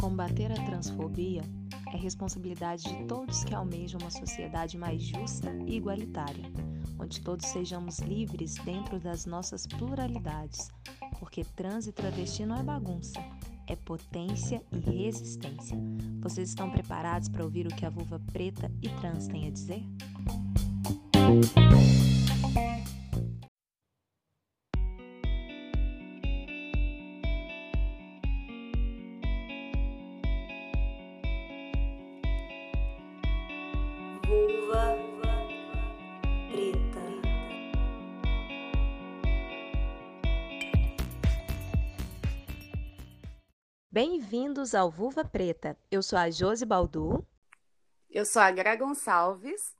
[0.00, 1.42] Combater a transfobia
[1.92, 6.44] é responsabilidade de todos que almejam uma sociedade mais justa e igualitária,
[6.98, 10.70] onde todos sejamos livres dentro das nossas pluralidades,
[11.18, 13.18] porque trans e travesti não é bagunça,
[13.66, 15.78] é potência e resistência.
[16.20, 19.82] Vocês estão preparados para ouvir o que a vulva preta e trans tem a dizer?
[44.24, 45.76] Bem-vindos ao Vulva Preta.
[45.90, 47.24] Eu sou a Josi Baldu.
[48.10, 49.76] Eu sou a Gra Gonçalves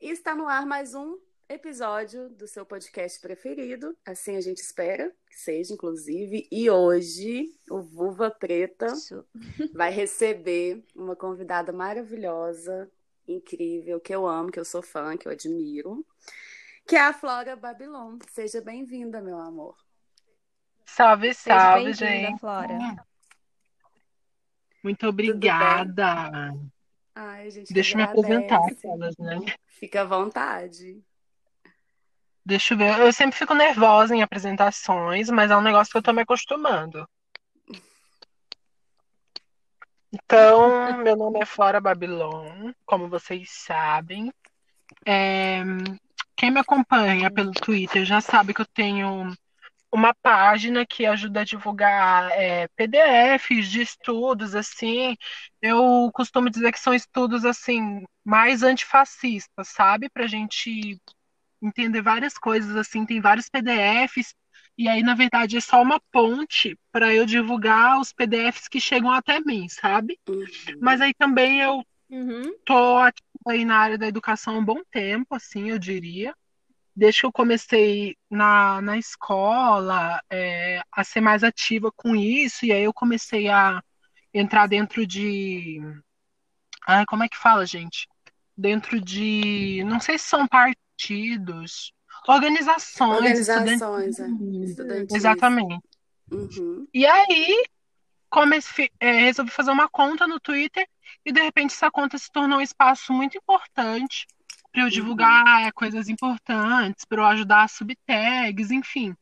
[0.00, 1.16] e está no ar mais um
[1.48, 6.48] episódio do seu podcast preferido, assim a gente espera que seja, inclusive.
[6.50, 9.24] E hoje o Vulva Preta Isso.
[9.72, 12.90] vai receber uma convidada maravilhosa,
[13.28, 16.04] incrível, que eu amo, que eu sou fã, que eu admiro,
[16.84, 18.18] que é a Flora Babylon.
[18.28, 19.76] Seja bem-vinda, meu amor.
[20.84, 22.40] Salve, salve, bem-vinda, gente.
[22.40, 23.06] Flora.
[24.88, 26.54] Muito obrigada.
[27.14, 29.38] Ai, gente Deixa eu me apresentar aquelas, né?
[29.66, 31.04] Fica à vontade.
[32.42, 32.98] Deixa eu ver.
[32.98, 37.06] Eu sempre fico nervosa em apresentações, mas é um negócio que eu tô me acostumando.
[40.10, 44.32] Então, meu nome é Flora Babylon, como vocês sabem.
[45.04, 45.62] É,
[46.34, 49.36] Quem me acompanha pelo Twitter já sabe que eu tenho
[49.92, 55.16] uma página que ajuda a divulgar é, PDFs de estudos, assim.
[55.62, 60.08] Eu costumo dizer que são estudos, assim, mais antifascistas, sabe?
[60.10, 61.00] Pra gente
[61.62, 64.34] entender várias coisas, assim, tem vários PDFs,
[64.76, 69.10] e aí, na verdade, é só uma ponte para eu divulgar os PDFs que chegam
[69.10, 70.18] até mim, sabe?
[70.28, 70.46] Uhum.
[70.80, 72.54] Mas aí também eu Uhum.
[72.64, 76.34] tô ativa aí na área da educação há um bom tempo, assim, eu diria.
[76.98, 82.72] Desde que eu comecei na, na escola, é, a ser mais ativa com isso, e
[82.72, 83.80] aí eu comecei a
[84.34, 85.80] entrar dentro de.
[86.84, 88.08] Ai, como é que fala, gente?
[88.56, 89.84] Dentro de.
[89.86, 91.92] Não sei se são partidos,
[92.26, 94.26] organizações Organizações, é.
[95.14, 95.80] Exatamente.
[96.32, 96.84] Uhum.
[96.92, 97.64] E aí,
[98.28, 100.84] comecei, é, resolvi fazer uma conta no Twitter
[101.24, 104.26] e de repente essa conta se tornou um espaço muito importante
[104.78, 109.12] para eu divulgar é, coisas importantes, para eu ajudar a subtags, enfim.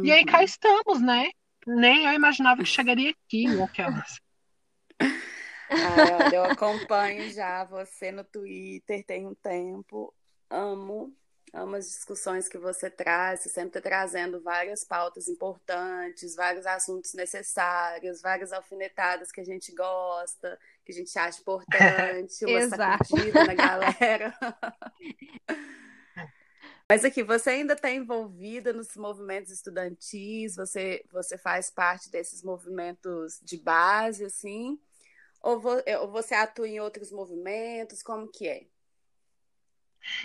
[0.00, 0.24] E aí Uhum.
[0.24, 1.28] cá estamos, né?
[1.66, 4.20] Nem eu imaginava que chegaria aqui, aquelas.
[5.78, 10.14] Ai, olha, eu acompanho já você no Twitter tem um tempo.
[10.48, 11.12] Amo,
[11.56, 13.40] amo as discussões que você traz.
[13.40, 19.74] Você sempre está trazendo várias pautas importantes, vários assuntos necessários, várias alfinetadas que a gente
[19.74, 23.04] gosta, que a gente acha importante, uma Exato.
[23.08, 24.34] sacudida na galera.
[26.88, 30.54] Mas aqui, você ainda está envolvida nos movimentos estudantis?
[30.54, 34.78] Você, você faz parte desses movimentos de base, assim?
[35.42, 38.02] Ou, vo- ou você atua em outros movimentos?
[38.02, 38.66] Como que é?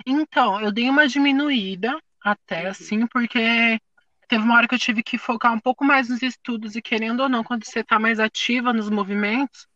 [0.05, 2.67] Então, eu dei uma diminuída até, Uhum.
[2.67, 3.79] assim, porque
[4.27, 7.21] teve uma hora que eu tive que focar um pouco mais nos estudos, e querendo
[7.21, 9.67] ou não, quando você está mais ativa nos movimentos,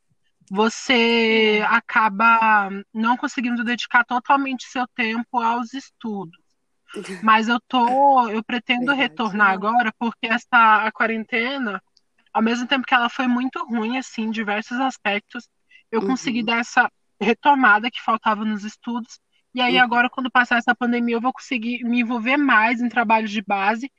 [0.49, 6.39] você acaba não conseguindo dedicar totalmente seu tempo aos estudos.
[7.21, 8.93] Mas eu tô, eu pretendo Verdade.
[8.93, 11.81] retornar agora, porque essa a quarentena,
[12.33, 15.47] ao mesmo tempo que ela foi muito ruim, assim, em diversos aspectos,
[15.91, 16.45] eu consegui Uhum.
[16.45, 16.91] dar essa
[17.21, 19.19] retomada que faltava nos estudos.
[19.55, 19.79] E aí, Uhum.
[19.79, 23.91] agora, quando passar essa pandemia, eu vou conseguir me envolver mais em trabalhos de base,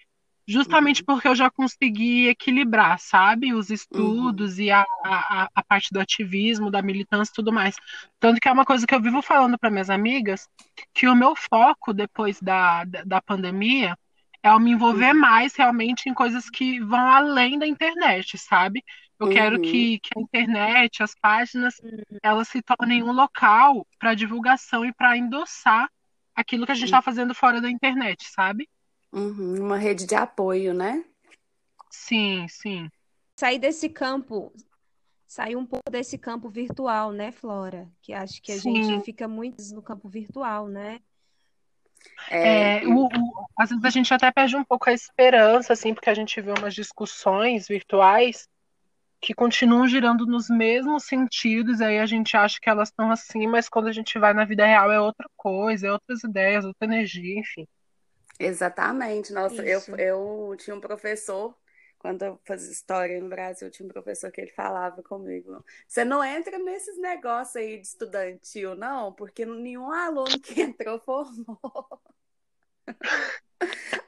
[0.48, 1.06] justamente Uhum.
[1.06, 3.54] porque eu já consegui equilibrar, sabe?
[3.54, 7.76] Os estudos e a, a, a parte do ativismo, da militância e tudo mais.
[8.20, 10.48] Tanto que é uma coisa que eu vivo falando para minhas amigas,
[10.94, 13.96] que o meu foco depois da, da, da pandemia
[14.42, 15.14] é eu me envolver Uhum.
[15.14, 18.84] mais realmente em coisas que vão além da internet, sabe?
[19.18, 19.62] Eu quero Uhum.
[19.62, 21.74] que, que a internet, as páginas,
[22.22, 25.88] elas se tornem um local para divulgação e para endossar
[26.34, 28.68] aquilo que a gente está fazendo fora da internet, sabe?
[29.12, 29.62] Uhum.
[29.62, 31.02] Uma rede de apoio, né?
[31.90, 32.90] Sim, sim.
[33.38, 34.52] Sair desse campo,
[35.26, 37.88] sair um pouco desse campo virtual, né, Flora?
[38.02, 38.82] Que acho que a Sim.
[38.82, 41.00] gente fica muito no campo virtual, né?
[42.30, 45.94] É, É, o- o- às vezes a gente até perde um pouco a esperança, assim,
[45.94, 48.46] porque a gente vê umas discussões virtuais
[49.20, 53.68] que continuam girando nos mesmos sentidos, aí a gente acha que elas estão assim, mas
[53.68, 57.40] quando a gente vai na vida real é outra coisa, é outras ideias, outra energia,
[57.40, 57.66] enfim.
[58.38, 59.32] Exatamente.
[59.32, 59.96] Nossa, eu, Isso.
[59.96, 61.56] eu tinha um professor
[61.98, 66.22] quando eu fazia história no Brasil, tinha um professor que ele falava comigo: você não
[66.22, 72.00] entra nesses negócios aí de estudantil, não, porque nenhum aluno que entrou formou.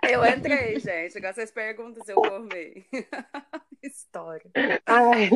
[0.03, 1.17] Eu entrei, gente.
[1.19, 2.87] Agora vocês perguntam se eu formei.
[3.83, 4.51] História.
[4.87, 5.31] Ai.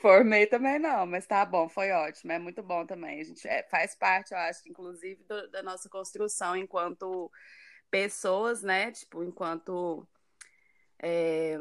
[0.00, 2.32] Formei também não, mas tá bom, foi ótimo.
[2.32, 3.20] É muito bom também.
[3.20, 7.30] A gente é, faz parte, eu acho, inclusive, do, da nossa construção enquanto
[7.90, 8.90] pessoas, né?
[8.90, 10.06] Tipo, enquanto
[11.02, 11.58] é,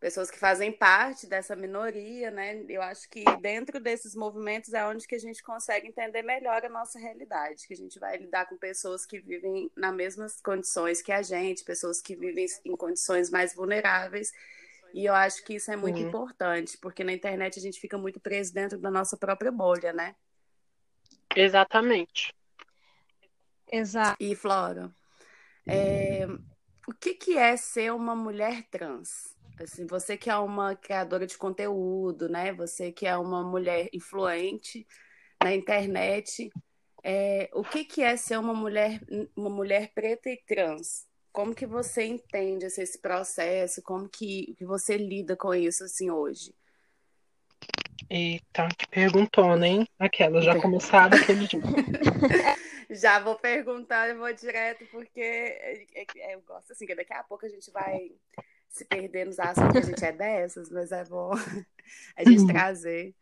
[0.00, 2.64] pessoas que fazem parte dessa minoria, né?
[2.68, 6.68] Eu acho que dentro desses movimentos é onde que a gente consegue entender melhor a
[6.68, 11.10] nossa realidade, que a gente vai lidar com pessoas que vivem nas mesmas condições que
[11.10, 14.32] a gente, pessoas que vivem em condições mais vulneráveis.
[14.94, 16.08] E eu acho que isso é muito uhum.
[16.08, 20.14] importante, porque na internet a gente fica muito preso dentro da nossa própria bolha, né?
[21.34, 22.34] Exatamente.
[23.70, 24.16] Exato.
[24.18, 24.90] E Flora,
[25.66, 26.26] é...
[26.86, 29.36] o que, que é ser uma mulher trans?
[29.60, 32.52] Assim, você que é uma criadora de conteúdo, né?
[32.52, 34.86] Você que é uma mulher influente
[35.42, 36.50] na internet,
[37.02, 39.00] é, o que, que é ser uma mulher,
[39.36, 41.06] uma mulher preta e trans?
[41.32, 43.82] Como que você entende esse, esse processo?
[43.82, 46.54] Como que, que você lida com isso assim hoje?
[48.10, 49.88] Eita, que perguntona, hein?
[49.98, 51.60] Aquela, já começaram aquele dia.
[52.90, 57.12] já vou perguntar, eu vou direto, porque é, é, é, eu gosto assim, que daqui
[57.12, 58.10] a pouco a gente vai
[58.68, 61.32] se perder nos assuntos, a gente é dessas, mas é bom
[62.16, 62.46] a gente uhum.
[62.46, 63.14] trazer.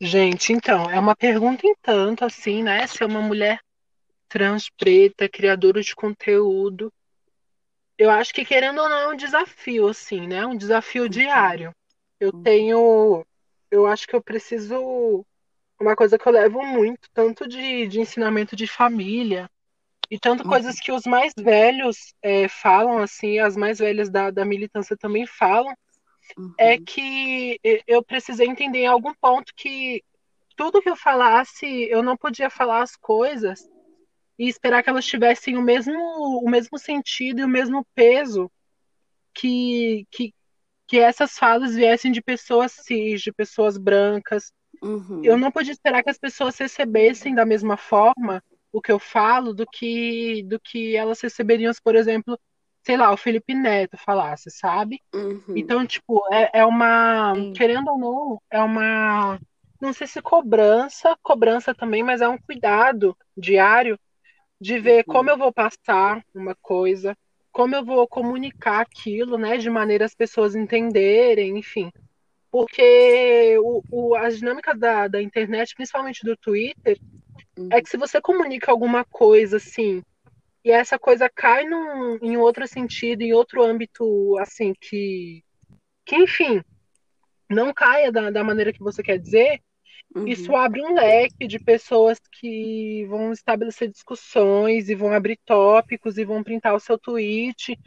[0.00, 2.86] Gente, então, é uma pergunta em tanto, assim, né?
[2.86, 3.60] Se é uma mulher
[4.28, 6.90] trans, preta, criadora de conteúdo.
[7.98, 10.46] Eu acho que, querendo ou não, é um desafio, assim, né?
[10.46, 11.08] Um desafio uhum.
[11.08, 11.74] diário.
[12.18, 12.42] Eu uhum.
[12.42, 13.26] tenho.
[13.70, 15.26] Eu acho que eu preciso.
[15.78, 19.50] Uma coisa que eu levo muito, tanto de, de ensinamento de família,
[20.10, 20.50] e tanto uhum.
[20.50, 25.24] coisas que os mais velhos é, falam, assim, as mais velhas da, da militância também
[25.24, 26.54] falam, é uhum.
[26.58, 30.02] é que eu precisei entender em algum ponto que
[30.56, 33.68] tudo que eu falasse, eu não podia falar as coisas
[34.38, 38.50] e esperar que elas tivessem o mesmo, o mesmo sentido e o mesmo peso
[39.32, 40.34] que, que,
[40.88, 44.52] que essas falas viessem de pessoas cis, de pessoas brancas.
[44.82, 45.22] Uhum.
[45.24, 48.42] Eu não podia esperar que as pessoas recebessem da mesma forma
[48.72, 52.38] o que eu falo do que do que elas receberiam, por exemplo,
[52.82, 55.00] sei lá, o Felipe Neto falasse, sabe?
[55.14, 55.54] Uhum.
[55.56, 57.52] Então, tipo, é, é uma, Sim.
[57.52, 59.38] querendo ou não, é uma,
[59.80, 63.98] não sei se cobrança, cobrança também, mas é um cuidado diário
[64.60, 65.14] de ver uhum.
[65.14, 67.16] como eu vou passar uma coisa,
[67.52, 71.90] como eu vou comunicar aquilo, né, de maneira as pessoas entenderem, enfim.
[72.50, 76.98] Porque o, o, as dinâmicas da, da internet, principalmente do Twitter,
[77.56, 77.68] Uhum.
[77.72, 80.02] É que se você comunica alguma coisa assim,
[80.64, 85.42] e essa coisa cai num, em outro sentido, em outro âmbito, assim, que,
[86.04, 86.62] que enfim,
[87.48, 89.60] não caia da, da maneira que você quer dizer,
[90.14, 90.26] uhum.
[90.26, 96.24] isso abre um leque de pessoas que vão estabelecer discussões e vão abrir tópicos e
[96.26, 97.78] vão printar o seu tweet.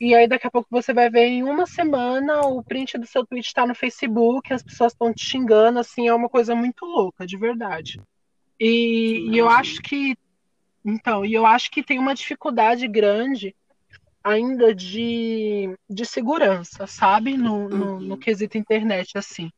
[0.00, 3.26] E aí daqui a pouco você vai ver em uma semana o print do seu
[3.26, 7.26] tweet está no Facebook, as pessoas estão te xingando, assim, é uma coisa muito louca,
[7.26, 8.00] de verdade.
[8.64, 10.16] E, e eu acho que
[10.84, 13.56] então, e eu acho que tem uma dificuldade grande
[14.22, 17.36] ainda de, de segurança, sabe?
[17.36, 19.50] No, no, no quesito internet, assim.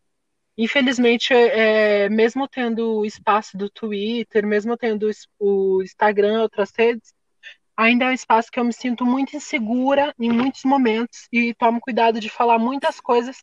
[0.56, 7.12] Infelizmente, é, mesmo tendo o espaço do Twitter, mesmo tendo o Instagram, outras redes,
[7.76, 11.80] ainda é um espaço que eu me sinto muito insegura em muitos momentos e tomo
[11.80, 13.42] cuidado de falar muitas coisas,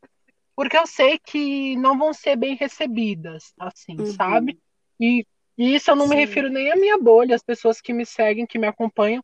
[0.56, 4.06] porque eu sei que não vão ser bem recebidas, assim, uhum.
[4.08, 4.58] sabe?
[5.00, 5.26] E
[5.58, 6.16] e isso eu não Sim.
[6.16, 9.24] me refiro nem à minha bolha, as pessoas que me seguem, que me acompanham,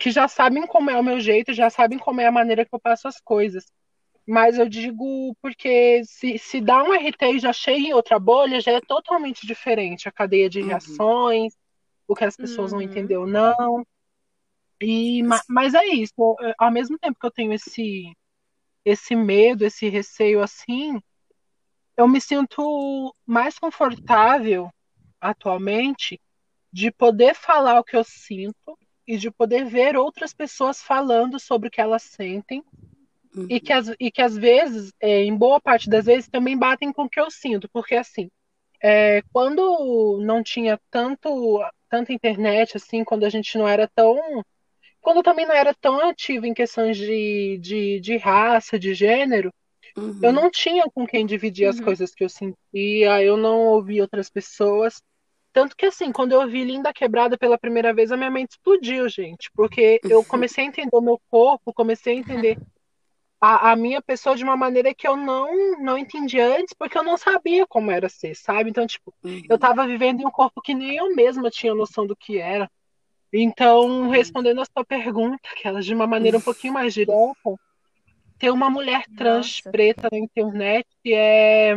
[0.00, 2.74] que já sabem como é o meu jeito, já sabem como é a maneira que
[2.74, 3.64] eu passo as coisas.
[4.26, 8.60] Mas eu digo porque se, se dá um RT e já chega em outra bolha,
[8.60, 10.68] já é totalmente diferente a cadeia de uhum.
[10.68, 11.54] reações,
[12.08, 12.78] o que as pessoas uhum.
[12.78, 13.86] vão entender ou não.
[14.80, 18.12] E, mas é isso, ao mesmo tempo que eu tenho esse,
[18.84, 21.00] esse medo, esse receio assim,
[21.96, 24.70] eu me sinto mais confortável
[25.20, 26.20] atualmente
[26.72, 31.68] de poder falar o que eu sinto e de poder ver outras pessoas falando sobre
[31.68, 32.62] o que elas sentem
[33.34, 33.46] uhum.
[33.48, 36.92] e, que as, e que às vezes, é, em boa parte das vezes, também batem
[36.92, 38.28] com o que eu sinto, porque assim,
[38.82, 44.44] é, quando não tinha tanto tanta internet, assim, quando a gente não era tão.
[45.00, 49.52] Quando também não era tão ativo em questões de, de, de raça, de gênero,
[49.96, 50.18] uhum.
[50.22, 51.84] eu não tinha com quem dividir as uhum.
[51.84, 55.02] coisas que eu sentia, eu não ouvia outras pessoas.
[55.52, 59.08] Tanto que, assim, quando eu vi Linda Quebrada pela primeira vez, a minha mente explodiu,
[59.08, 59.50] gente.
[59.54, 62.58] Porque eu comecei a entender o meu corpo, comecei a entender
[63.40, 67.02] a, a minha pessoa de uma maneira que eu não, não entendi antes, porque eu
[67.02, 68.70] não sabia como era ser, sabe?
[68.70, 69.42] Então, tipo, Uhum.
[69.48, 72.70] eu tava vivendo em um corpo que nem eu mesma tinha noção do que era.
[73.32, 77.12] Então, respondendo a sua pergunta, que ela de uma maneira um pouquinho mais direta,
[78.38, 79.70] ter uma mulher trans Nossa.
[79.70, 81.74] preta na internet é.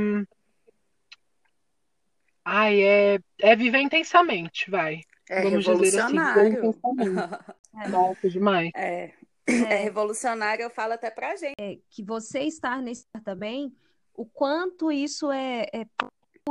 [2.43, 5.01] Ai, é, é viver intensamente, vai.
[5.29, 6.57] É Vamos dizer assim, revolucionário.
[6.57, 7.55] intensamente.
[7.91, 8.71] Nossa, demais.
[8.75, 9.13] É.
[9.47, 11.83] É revolucionário, eu falo até pra gente.
[11.89, 13.75] que você estar nesse também,
[14.13, 15.85] o quanto isso é, é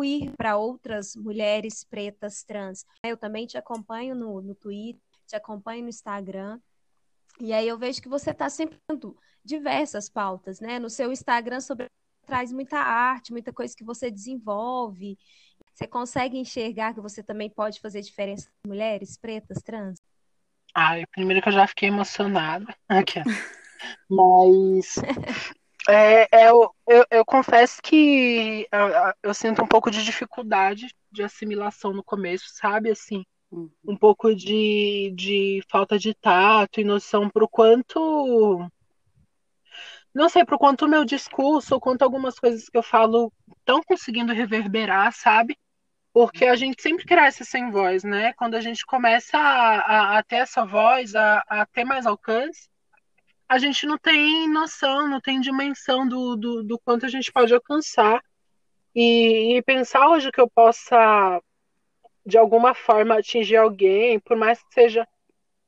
[0.04, 2.84] ir para outras mulheres pretas trans.
[3.04, 6.60] Eu também te acompanho no, no Twitter, te acompanho no Instagram,
[7.40, 9.16] e aí eu vejo que você está sempre dando
[9.48, 10.78] diversas pautas, né?
[10.78, 11.86] No seu Instagram sobre
[12.26, 15.18] traz muita arte, muita coisa que você desenvolve.
[15.74, 19.98] Você consegue enxergar que você também pode fazer diferença com mulheres pretas trans?
[20.74, 22.66] Ai, primeiro que eu já fiquei emocionada.
[22.88, 23.24] Aqui, ó.
[24.10, 24.96] Mas
[25.88, 31.22] é, é, eu, eu, eu confesso que eu, eu sinto um pouco de dificuldade de
[31.22, 32.90] assimilação no começo, sabe?
[32.90, 33.70] Assim, Uhum.
[33.86, 38.68] um pouco de, de falta de tato e noção pro quanto.
[40.18, 43.80] Não sei, pro quanto o meu discurso, ou quanto algumas coisas que eu falo estão
[43.84, 45.56] conseguindo reverberar, sabe?
[46.12, 48.32] Porque a gente sempre cresce sem voz, né?
[48.32, 52.68] Quando a gente começa a, a, a ter essa voz, a, a ter mais alcance,
[53.48, 57.54] a gente não tem noção, não tem dimensão do, do, do quanto a gente pode
[57.54, 58.20] alcançar.
[58.92, 61.40] E, e pensar hoje que eu possa,
[62.26, 65.06] de alguma forma, atingir alguém, por mais que seja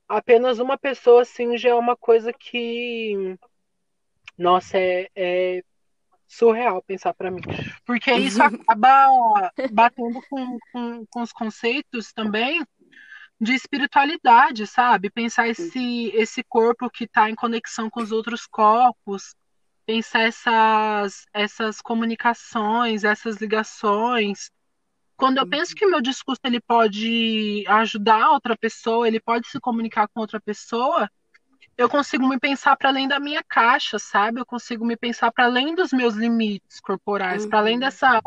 [0.09, 3.37] apenas uma pessoa, assim, já é uma coisa que,
[4.37, 5.63] nossa, é, é
[6.27, 7.41] surreal pensar para mim.
[7.85, 12.65] Porque isso acaba batendo com, com, com os conceitos também
[13.39, 15.09] de espiritualidade, sabe?
[15.09, 19.35] Pensar esse, esse corpo que está em conexão com os outros corpos,
[19.85, 24.51] pensar essas, essas comunicações, essas ligações.
[25.17, 29.59] Quando eu penso que o meu discurso ele pode ajudar outra pessoa, ele pode se
[29.59, 31.09] comunicar com outra pessoa,
[31.81, 34.39] eu consigo me pensar para além da minha caixa, sabe?
[34.39, 38.21] Eu consigo me pensar para além dos meus limites corporais, para além dessa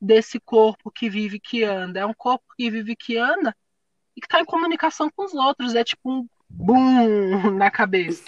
[0.00, 2.00] desse corpo que vive que anda.
[2.00, 3.56] É um corpo que vive que anda
[4.16, 5.74] e que está em comunicação com os outros.
[5.74, 8.24] É tipo um boom na cabeça.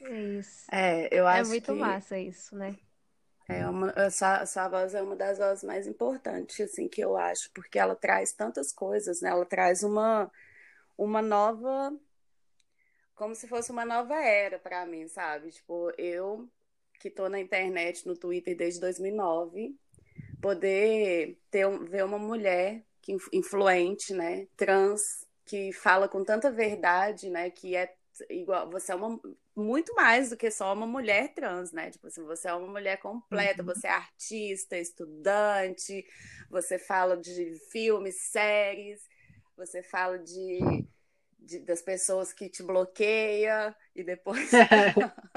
[0.00, 0.66] É isso.
[0.72, 2.76] É, eu É acho muito que massa isso, né?
[3.48, 7.50] é uma, essa, essa voz é uma das vozes mais importantes, assim, que eu acho,
[7.52, 9.30] porque ela traz tantas coisas, né?
[9.30, 10.30] Ela traz uma,
[10.98, 11.92] uma nova,
[13.20, 15.52] como se fosse uma nova era para mim, sabe?
[15.52, 16.48] Tipo, eu
[17.00, 19.76] que tô na internet, no Twitter desde 2009,
[20.40, 27.30] poder ter ver uma mulher que inf- influente, né, trans, que fala com tanta verdade,
[27.30, 27.94] né, que é
[28.30, 29.20] igual, você é uma
[29.56, 31.90] muito mais do que só uma mulher trans, né?
[31.90, 36.04] Tipo assim, você é uma mulher completa, você é artista, estudante,
[36.50, 39.02] você fala de filmes, séries,
[39.56, 40.86] você fala de,
[41.40, 44.50] de- das pessoas que te bloqueia e depois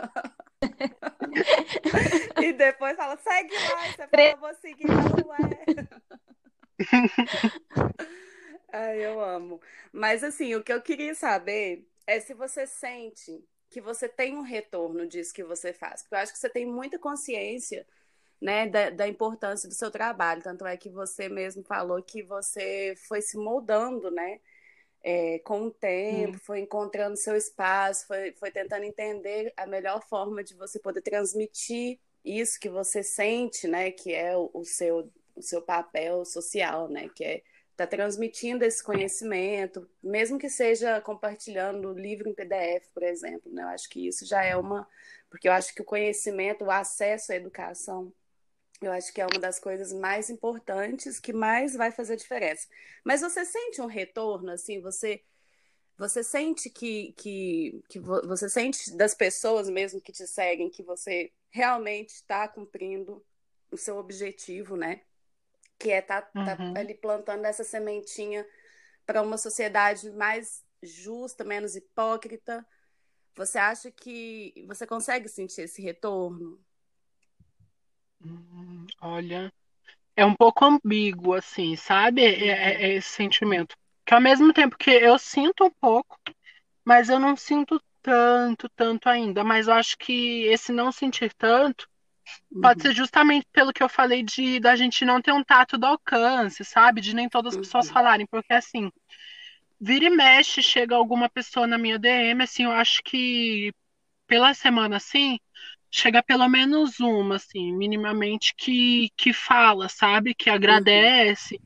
[2.41, 5.65] e depois fala, segue lá, você fala, eu vou seguir, não é.
[8.71, 9.61] Ai, eu amo.
[9.91, 14.41] Mas assim, o que eu queria saber é se você sente que você tem um
[14.41, 16.01] retorno disso que você faz.
[16.01, 17.85] Porque eu acho que você tem muita consciência,
[18.41, 20.43] né, da, da importância do seu trabalho.
[20.43, 24.39] Tanto é que você mesmo falou que você foi se moldando, né,
[25.03, 30.43] é, com o tempo, foi encontrando seu espaço, foi, foi tentando entender a melhor forma
[30.43, 35.41] de você poder transmitir isso que você sente, né, que é o, o seu, o
[35.41, 37.43] seu papel social, né, que é
[37.75, 43.63] tá transmitindo esse conhecimento, mesmo que seja compartilhando o livro em PDF, por exemplo, né?
[43.63, 44.87] Eu acho que isso já é uma,
[45.29, 48.13] porque eu acho que o conhecimento, o acesso à educação,
[48.87, 52.67] eu acho que é uma das coisas mais importantes que mais vai fazer diferença.
[53.03, 55.23] Mas você sente um retorno, assim, você
[55.97, 60.83] você sente que, que, que vo- você sente das pessoas mesmo que te seguem que
[60.83, 63.23] você realmente está cumprindo
[63.71, 65.01] o seu objetivo, né?
[65.79, 66.73] Que é estar tá, Uhum.
[66.75, 68.47] ali plantando essa sementinha
[69.05, 72.65] para uma sociedade mais justa, menos hipócrita.
[73.35, 76.63] Você acha que você consegue sentir esse retorno?
[78.21, 79.51] Hum, Olha,
[80.15, 82.23] é um pouco ambíguo, assim, sabe?
[82.23, 83.75] É, é- é esse sentimento.
[84.05, 86.17] Que ao mesmo tempo que eu sinto um pouco,
[86.85, 89.43] mas eu não sinto tanto, tanto ainda.
[89.43, 91.87] Mas eu acho que esse não sentir tanto
[92.61, 95.85] Pode ser justamente pelo que eu falei de da gente não ter um tato do
[95.85, 97.01] alcance, sabe?
[97.01, 97.91] De nem todas as pessoas Uhum.
[97.91, 98.91] falarem, porque assim,
[99.79, 103.71] vira e mexe, chega alguma pessoa na minha DM, assim, eu acho que
[104.27, 105.39] pela semana assim,
[105.93, 110.33] chega pelo menos uma, assim, minimamente que que fala, sabe?
[110.35, 111.61] Que agradece,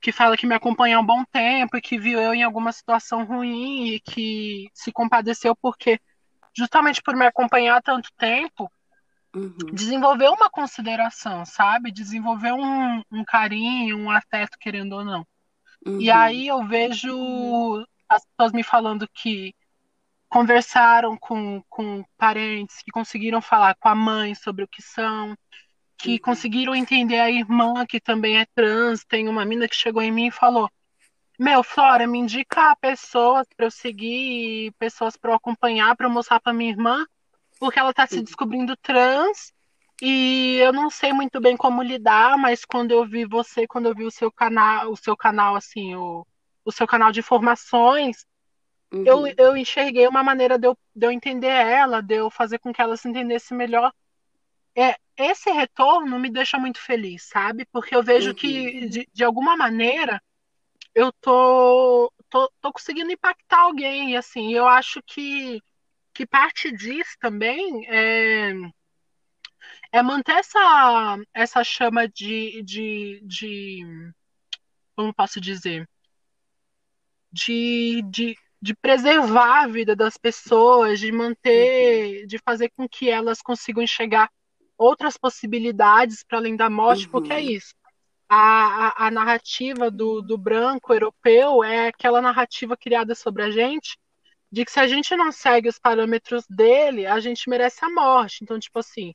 [0.00, 2.72] que fala que me acompanha há um bom tempo e que viu eu em alguma
[2.72, 6.00] situação ruim e que se compadeceu porque
[6.56, 8.70] justamente por me acompanhar há tanto tempo
[9.34, 9.70] Uhum.
[9.72, 11.90] desenvolver uma consideração, sabe?
[11.92, 15.26] Desenvolver um, um carinho, um afeto, querendo ou não.
[15.98, 16.10] E Uhum.
[16.10, 19.54] aí eu vejo as pessoas me falando que
[20.36, 25.34] conversaram com, com parentes, que conseguiram falar com a mãe sobre o que são,
[25.96, 26.18] que Uhum.
[26.18, 29.02] conseguiram entender a irmã, que também é trans.
[29.06, 30.68] Tem uma mina que chegou em mim e falou:
[31.38, 36.38] Meu, Flora, me indica pessoas para eu seguir, pessoas para eu acompanhar, para eu mostrar
[36.38, 37.06] para minha irmã,
[37.58, 38.24] porque ela está se Uhum.
[38.24, 39.54] descobrindo trans
[40.02, 43.94] e eu não sei muito bem como lidar, mas quando eu vi você, quando eu
[43.94, 46.26] vi o seu canal, o seu canal assim, o,
[46.62, 48.26] o seu canal de informações,
[48.92, 49.06] Uhum.
[49.36, 52.80] eu enxerguei uma maneira de eu, de eu entender ela, de eu fazer com que
[52.80, 53.92] ela se entendesse melhor.
[54.76, 57.66] É, esse retorno me deixa muito feliz, sabe?
[57.72, 58.34] Porque eu vejo Uhum.
[58.34, 60.22] que, de, de alguma maneira,
[60.94, 65.62] eu tô, tô, tô conseguindo impactar alguém, e assim, eu acho que,
[66.14, 68.52] que parte disso também é,
[69.92, 74.12] é manter essa, essa chama de, de, de,
[74.94, 75.88] como posso dizer,
[77.32, 83.40] de, de, de preservar a vida das pessoas, de manter, de fazer com que elas
[83.40, 84.28] consigam enxergar
[84.76, 87.42] outras possibilidades para além da morte, porque é Uhum.
[87.42, 87.74] isso.
[88.28, 93.98] A, a, a narrativa do, do branco europeu é aquela narrativa criada sobre a gente
[94.52, 98.44] de que se a gente não segue os parâmetros dele, a gente merece a morte.
[98.44, 99.14] Então, tipo assim,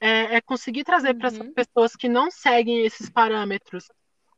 [0.00, 1.54] é, é conseguir trazer para essas Uhum.
[1.54, 3.86] pessoas que não seguem esses parâmetros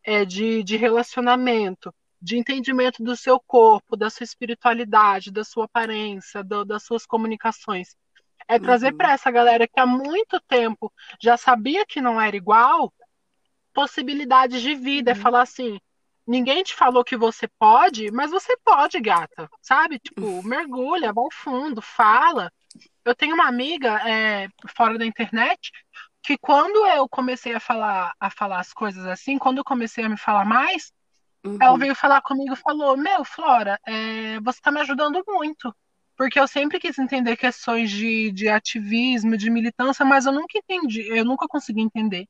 [0.05, 6.43] é, de, de relacionamento, de entendimento do seu corpo, da sua espiritualidade, da sua aparência,
[6.45, 7.97] do, das suas comunicações.
[8.49, 8.97] É trazer Uhum.
[8.97, 12.93] para essa galera que há muito tempo já sabia que não era igual
[13.75, 15.13] possibilidades de vida.
[15.13, 15.21] É Uhum.
[15.21, 15.79] falar assim:
[16.27, 19.49] ninguém te falou que você pode, mas você pode, gata.
[19.63, 19.99] Sabe?
[19.99, 22.53] Tipo, mergulha, vai fundo, fala.
[23.05, 25.73] Eu tenho uma amiga é, fora da internet
[26.23, 30.09] que quando eu comecei a falar a falar as coisas assim, quando eu comecei a
[30.09, 30.93] me falar mais,
[31.61, 31.79] ela Uhum.
[31.79, 35.75] veio falar comigo e falou: Meu, Flora, é, você está me ajudando muito.
[36.17, 41.03] Porque eu sempre quis entender questões de, de ativismo, de militância, mas eu nunca entendi,
[41.09, 42.27] eu nunca consegui entender.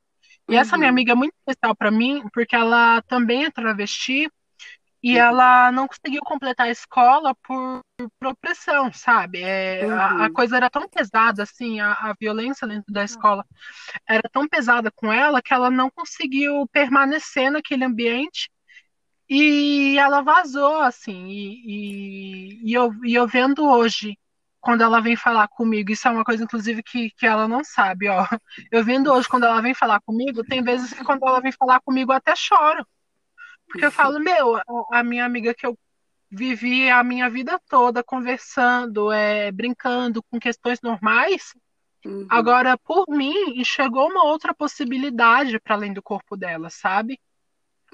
[0.48, 0.90] E essa minha Uhum.
[0.90, 4.29] amiga é muito especial para mim, porque ela também é travesti
[5.02, 5.18] e Uhum.
[5.18, 7.81] ela não conseguiu completar a escola por,
[8.18, 9.42] por opressão, sabe?
[9.42, 10.31] É, a, a Uhum.
[10.31, 13.44] coisa era tão pesada, assim, a, a violência dentro da escola
[14.09, 18.50] era tão pesada com ela que ela não conseguiu permanecer naquele ambiente
[19.28, 21.26] e ela vazou, assim.
[21.28, 24.18] E, e, e eu, e eu vendo hoje,
[24.60, 28.08] quando ela vem falar comigo, isso é uma coisa, inclusive, que, que ela não sabe,
[28.08, 28.26] ó.
[28.70, 31.80] Eu vendo hoje, quando ela vem falar comigo, tem vezes que quando ela vem falar
[31.80, 32.86] comigo, eu até choro.
[33.68, 34.60] Porque eu falo, meu,
[34.92, 35.76] a, minha amiga que eu
[36.30, 41.52] vivi a minha vida toda conversando, é, brincando com questões normais,
[42.06, 42.26] Uhum.
[42.30, 47.18] agora, por mim, enxergou uma outra possibilidade para além do corpo dela, sabe?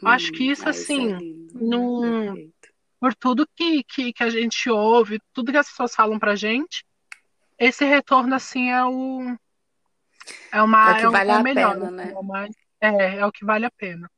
[0.05, 0.53] Acho que Hum.
[0.53, 1.09] isso, é assim,
[1.55, 2.53] não, Perfeito.
[3.01, 6.85] por tudo que, que, que a gente ouve, tudo que as pessoas falam pra gente,
[7.59, 9.37] esse retorno, assim, é o,
[10.53, 12.15] é É uma, o que é o, vale é o a melhor, pena, né?
[12.81, 14.11] é, é, é o que vale a pena.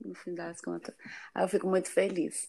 [0.00, 0.94] No fim das contas.
[1.34, 2.48] Aí eu fico muito feliz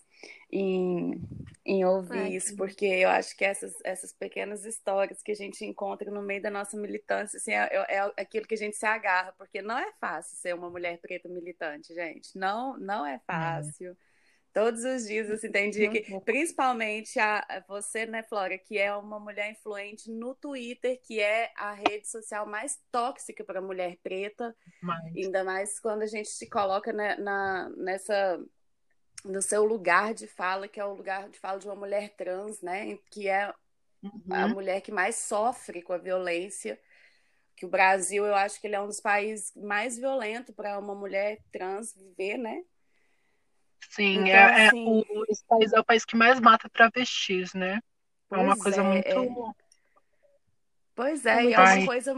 [0.52, 1.20] em,
[1.66, 5.66] em ouvir isso, que porque eu acho que essas, essas pequenas histórias que a gente
[5.66, 8.86] encontra no meio da nossa militância, assim, é, é- é aquilo que a gente se
[8.86, 12.38] agarra, porque não é fácil ser uma mulher preta militante, gente.
[12.38, 13.98] Não, não é fácil.
[14.54, 19.20] Todos os dias, assim, tem dia que, principalmente a, você, né, Flora, que é uma
[19.20, 25.16] mulher influente no Twitter, que é a rede social mais tóxica para mulher preta, Mas,
[25.16, 28.40] ainda mais quando a gente se coloca né, na, nessa
[29.24, 32.62] no seu lugar de fala, que é o lugar de fala de uma mulher trans,
[32.62, 33.54] né, que é
[34.30, 36.80] a uhum, mulher que mais sofre com a violência,
[37.56, 40.96] que o Brasil, eu acho que ele é um dos países mais violentos para uma
[40.96, 42.64] mulher trans viver, né?
[43.92, 47.54] sim, Então, é, é, assim, o, esse país é o país que mais mata travestis,
[47.54, 47.80] né?
[48.34, 49.20] É uma pois coisa é, muito.
[49.20, 49.54] é.
[50.96, 52.14] Pois É é, e é uma coisa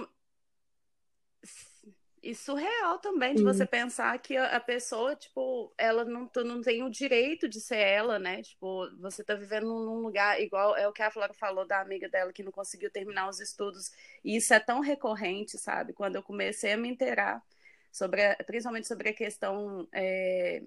[2.25, 6.81] e surreal também de você pensar que a, a, pessoa, tipo, ela não, não tem
[6.81, 8.41] o direito de ser ela, né?
[8.41, 12.09] Tipo, você tá vivendo num lugar igual é o que a Flora falou da amiga
[12.09, 13.91] dela que não conseguiu terminar os estudos.
[14.23, 15.93] E isso é tão recorrente, sabe?
[15.93, 17.43] Quando eu comecei a me inteirar
[17.91, 20.63] sobre, a, principalmente sobre a questão é,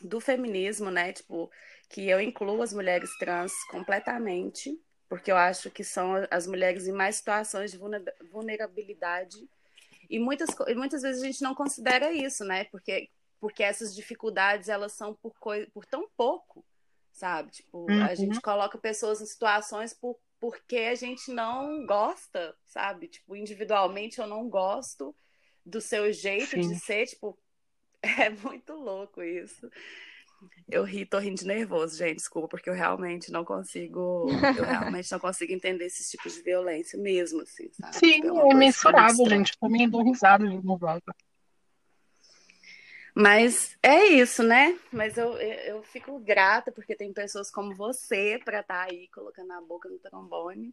[0.00, 1.12] do feminismo, né?
[1.12, 1.50] Tipo,
[1.90, 6.92] que eu incluo as mulheres trans completamente, porque eu acho que são as mulheres em
[6.92, 7.78] mais situações de
[8.32, 9.46] vulnerabilidade
[10.10, 12.64] e muitas, muitas vezes a gente não considera isso, né?
[12.64, 16.66] Porque, porque essas dificuldades, elas são por, coi por tão pouco,
[17.12, 17.52] sabe?
[17.52, 18.04] Tipo, uhum.
[18.04, 23.06] a gente coloca pessoas em situações por, porque a gente não gosta, sabe?
[23.06, 25.14] Tipo, individualmente eu não gosto
[25.64, 26.68] do seu jeito Sim.
[26.68, 27.38] de ser, tipo,
[28.02, 29.70] é muito louco isso.
[30.68, 34.26] Eu ri, tô rindo de nervoso, gente, desculpa, porque eu realmente não consigo,
[34.56, 37.96] eu realmente não consigo entender esses tipos de violência mesmo, assim, sabe?
[37.96, 39.58] Sim, tipo, é, é mensurável, gente.
[39.58, 41.14] Também dou risada de volta.
[43.14, 44.78] Mas é isso, né?
[44.92, 49.52] Mas eu, eu fico grata porque tem pessoas como você para estar tá aí colocando
[49.52, 50.72] a boca no trombone.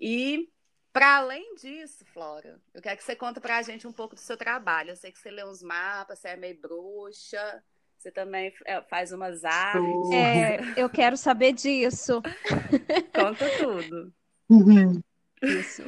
[0.00, 0.48] E
[0.92, 4.20] para além disso, Flora, eu quero que você conta para a gente um pouco do
[4.20, 4.90] seu trabalho.
[4.90, 7.62] Eu sei que você lê uns mapas, você é meio bruxa.
[8.00, 10.10] Você também é, faz umas artes.
[10.10, 12.22] É, eu quero saber disso.
[13.12, 14.10] Conta tudo.
[14.48, 15.02] Uhum.
[15.42, 15.82] Isso.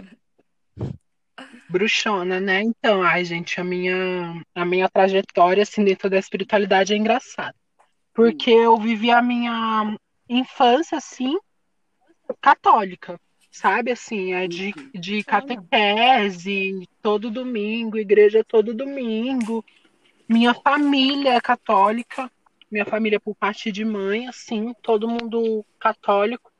[1.70, 2.60] Bruxona, né?
[2.60, 7.54] Então, ai, gente, a minha, a minha trajetória assim, dentro da espiritualidade é engraçada.
[8.12, 9.96] Porque eu vivi a minha
[10.28, 11.38] infância, assim,
[12.42, 13.18] católica,
[13.50, 13.90] sabe?
[13.90, 14.90] Assim, é de, uhum.
[15.00, 19.64] de catequese, todo domingo, igreja todo domingo.
[20.32, 22.30] Minha família é católica,
[22.70, 26.50] minha família por parte de mãe, assim, todo mundo católico.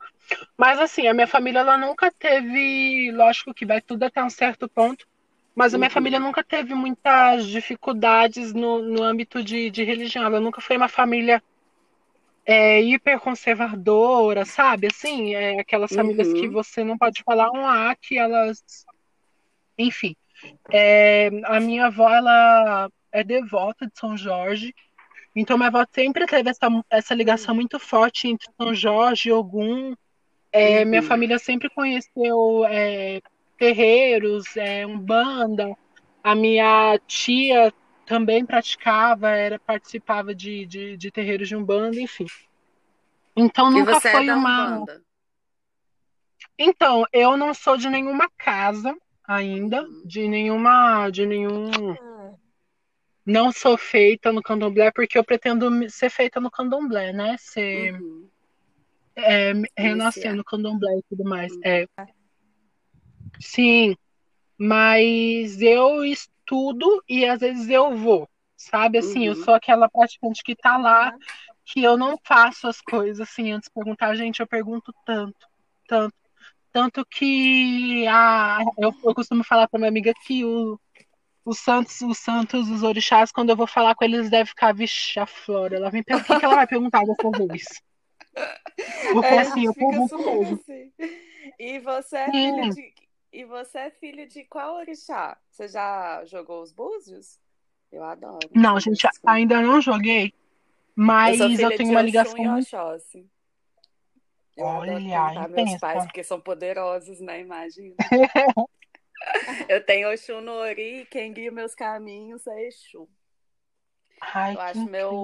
[0.55, 4.69] Mas assim, a minha família ela nunca teve, lógico que vai tudo até um certo
[4.69, 5.07] ponto,
[5.55, 5.93] mas a minha uhum.
[5.93, 10.23] família nunca teve muitas dificuldades no, no âmbito de, de religião.
[10.23, 11.41] Ela nunca foi uma família
[12.45, 14.87] é, hiperconservadora, sabe?
[14.87, 15.97] Assim, é, aquelas uhum.
[15.97, 18.63] famílias que você não pode falar um A que elas.
[19.77, 20.15] Enfim.
[20.71, 24.73] É, a minha avó, ela é devota de São Jorge.
[25.35, 29.95] Então, minha avó sempre teve essa, essa ligação muito forte entre São Jorge e Ogum.
[30.51, 30.89] É, uhum.
[30.89, 33.21] Minha família sempre conheceu é,
[33.57, 35.75] terreiros, é, umbanda.
[36.23, 37.73] A minha tia
[38.05, 42.25] também praticava, era participava de, de, de terreiros de umbanda, enfim.
[43.35, 44.75] Então nunca é foi é uma.
[44.75, 45.03] Umbanda?
[46.57, 48.95] Então eu não sou de nenhuma casa
[49.27, 50.03] ainda, uhum.
[50.05, 51.95] de nenhuma, de nenhum
[53.25, 57.35] não sou feita no candomblé porque eu pretendo ser feita no candomblé, né?
[57.39, 58.27] Ser uhum.
[59.15, 61.53] é, renascer no candomblé e tudo mais.
[61.53, 61.61] Uhum.
[61.63, 61.87] É.
[63.39, 63.95] Sim,
[64.57, 68.97] mas eu estudo e às vezes eu vou, sabe?
[68.97, 69.25] Assim, uhum.
[69.25, 71.15] eu sou aquela praticante que tá lá,
[71.65, 74.15] que eu não faço as coisas assim antes de perguntar.
[74.15, 75.47] Gente, eu pergunto tanto,
[75.87, 76.13] tanto.
[76.73, 80.79] Tanto que a, eu, eu costumo falar para minha amiga que o,
[81.45, 85.19] os santos, os santos, os orixás, quando eu vou falar com eles, deve ficar, vixe,
[85.19, 85.75] a Flora.
[85.75, 87.63] Ela vem o que, que ela vai perguntar dessa vez?
[89.13, 90.53] Porque é, assim, eu mesmo.
[90.53, 90.91] Assim.
[91.59, 92.93] E você é filha de.
[93.31, 95.37] E você é filho de qual orixá?
[95.49, 97.39] Você já jogou os búzios?
[97.91, 98.47] Eu adoro.
[98.53, 100.33] Não, gente, ainda não joguei.
[100.95, 102.37] Mas eu, eu tenho uma ligação.
[102.37, 102.67] Muito...
[104.55, 107.41] Eu Olha, adoro meus pais, porque são poderosos, né?
[107.41, 107.95] Imagina.
[109.69, 113.09] eu tenho Oxum no Ori, quem guia meus caminhos é Exu.
[114.21, 115.23] Ai, eu acho meu,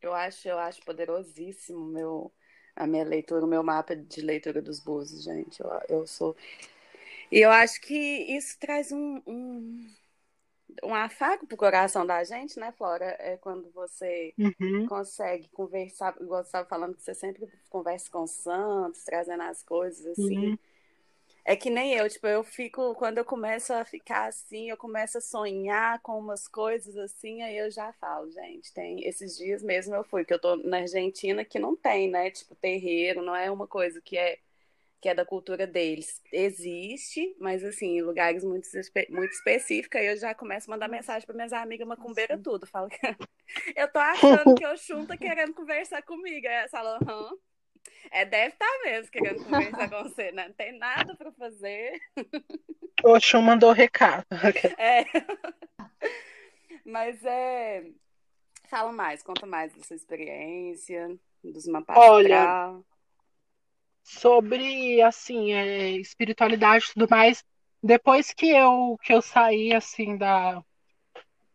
[0.00, 2.32] eu acho, eu acho poderosíssimo meu
[2.76, 5.60] a minha leitura, o meu mapa de leitura dos búzios, gente.
[5.60, 6.36] Eu, eu sou
[7.30, 9.86] e eu acho que isso traz um, um,
[10.82, 13.16] um afago pro coração da gente, né, Flora?
[13.18, 14.86] É quando você uhum.
[14.86, 19.62] consegue conversar, igual você estava falando, que você sempre conversa com os santos, trazendo as
[19.62, 20.50] coisas assim.
[20.50, 20.58] Uhum.
[21.48, 25.16] É que nem eu, tipo, eu fico, quando eu começo a ficar assim, eu começo
[25.16, 29.94] a sonhar com umas coisas assim, aí eu já falo, gente, tem esses dias mesmo
[29.94, 32.30] eu fui, que eu tô na Argentina que não tem, né?
[32.30, 34.38] Tipo, terreiro, não é uma coisa que é
[35.00, 36.20] que é da cultura deles.
[36.32, 38.68] Existe, mas assim, em lugares muito,
[39.10, 42.66] muito específicos, aí eu já começo a mandar mensagem para minhas amigas macumbeira tudo.
[42.66, 42.98] Falo que
[43.74, 46.46] eu tô achando que o Xun tá querendo conversar comigo.
[46.46, 47.32] Aí ela fala, aham.
[48.10, 50.48] É, deve estar tá mesmo querendo conversar com você, né?
[50.48, 52.00] Não tem nada para fazer.
[53.04, 54.26] O Xu mandou recado.
[54.78, 55.04] É.
[56.84, 57.84] Mas é.
[58.68, 61.96] Fala mais, conta mais da sua experiência, dos mapas.
[61.96, 62.78] Olha,
[64.02, 67.44] sobre assim, é, espiritualidade e tudo mais,
[67.82, 70.62] depois que eu que eu saí assim da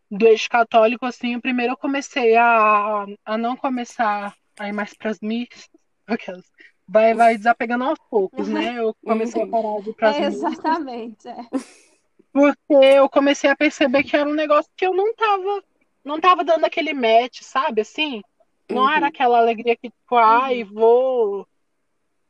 [0.10, 5.20] do eixo católico, assim, primeiro eu comecei a, a não começar a ir mais pras
[5.20, 5.68] missas,
[6.08, 6.46] aquelas.
[6.88, 8.76] Vai, vai desapegando aos poucos, né?
[8.78, 11.28] Eu comecei a parar de pras É, exatamente.
[11.28, 11.36] é.
[12.32, 15.64] Porque eu comecei a perceber que era um negócio que eu não tava,
[16.04, 17.82] não tava dando aquele match, sabe?
[17.82, 18.22] Assim,
[18.70, 19.10] não era Uhum.
[19.10, 21.48] aquela alegria que, tipo, ai, vou.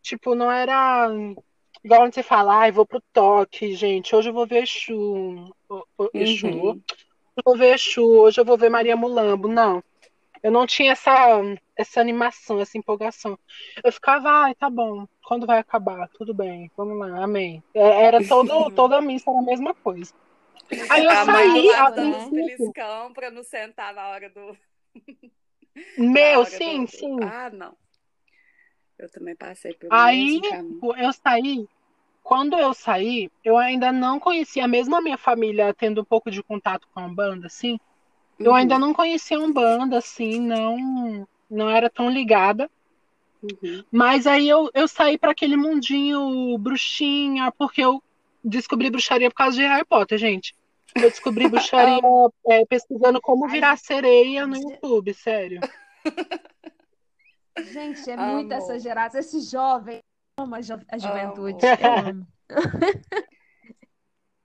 [0.02, 1.10] Tipo, não era
[1.84, 4.14] igual onde você fala, ai, vou pro toque, gente.
[4.16, 5.54] Hoje eu vou ver Exu.
[6.14, 6.48] Exu.
[6.48, 6.70] Uhum.
[6.70, 6.82] Hoje
[7.38, 8.06] eu vou ver Exu.
[8.06, 9.48] Hoje eu vou ver Maria Mulambo.
[9.48, 9.82] Não.
[10.44, 11.42] Eu não tinha essa,
[11.78, 13.38] essa animação, essa empolgação.
[13.84, 15.06] Eu ficava, ai, tá bom.
[15.24, 16.08] Quando vai acabar?
[16.14, 16.72] Tudo bem.
[16.78, 17.24] Vamos lá.
[17.24, 17.64] Amém.
[17.74, 20.12] É, Era todo, toda a missa era a mesma coisa.
[20.90, 21.92] Aí eu A saí, a
[22.32, 24.58] beliscão pra não sentar na hora do.
[25.98, 27.18] Meu, hora sim, do- sim.
[27.18, 27.78] Ah, não.
[28.98, 31.68] Eu também passei pelo Aí, tipo, eu saí.
[32.24, 36.44] Quando eu saí, eu ainda não conhecia, mesmo a minha família tendo um pouco de
[36.44, 37.78] contato com a Umbanda, assim,
[38.44, 42.70] eu ainda Uhum, não conhecia a Umbanda, assim, não, não era tão ligada.
[43.42, 43.84] uhum.
[43.92, 48.02] Mas aí eu, eu saí para aquele mundinho bruxinha, porque eu
[48.44, 50.56] descobri bruxaria por causa de Harry Potter, gente.
[50.96, 52.02] Eu descobri bruxaria
[52.48, 55.60] é, pesquisando como virar sereia no YouTube, sério.
[57.72, 60.00] Gente, é muito essa geração, esse jovem
[60.40, 61.60] ama a, ju- a juventude.
[62.10, 62.28] Amo.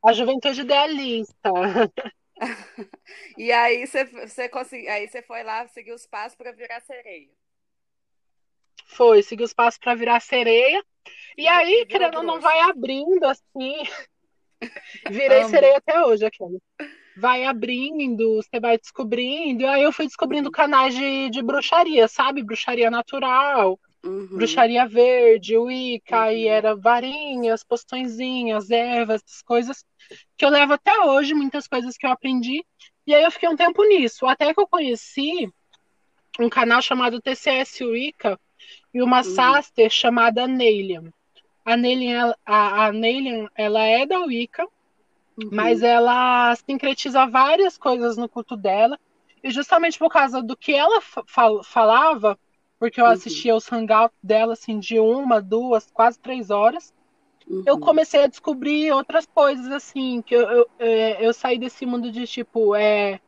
[0.05, 1.51] A juventude idealista.
[3.37, 7.31] E aí você, você consegui, aí você foi lá seguir os passos pra virar sereia.
[8.87, 10.83] Foi, segui os passos para virar sereia.
[11.37, 13.74] E E aí, virou querendo ou não, vai abrindo assim.
[15.11, 15.48] Virei Amo.
[15.48, 16.59] sereia até hoje, aquela.
[17.16, 19.62] Vai abrindo, você vai descobrindo.
[19.62, 22.42] E aí eu fui descobrindo canais de, de bruxaria, sabe?
[22.44, 26.48] Bruxaria natural, Uhum, bruxaria verde, Wicca, e uhum.
[26.48, 29.84] era varinhas, postõezinhas, ervas, essas coisas
[30.37, 32.64] que eu levo até hoje, muitas coisas que eu aprendi.
[33.06, 35.48] E aí eu fiquei um tempo nisso, até que eu conheci
[36.38, 38.38] um canal chamado TCS Wicca
[38.94, 41.12] e uma Uhum, saster chamada Neilian.
[41.64, 44.66] A Neilian, a, a Neilian, ela é da Wicca,
[45.50, 48.98] mas uhum, ela sincretiza várias coisas no culto dela.
[49.42, 52.38] E justamente por causa do que ela fa- fal- falava,
[52.78, 56.92] porque eu uhum, assistia os hangouts dela assim de uma, duas, quase três horas,
[57.66, 57.80] eu uhum.
[57.80, 62.26] comecei a descobrir outras coisas assim, que eu, eu, é, eu saí desse mundo de
[62.26, 63.20] tipo, é,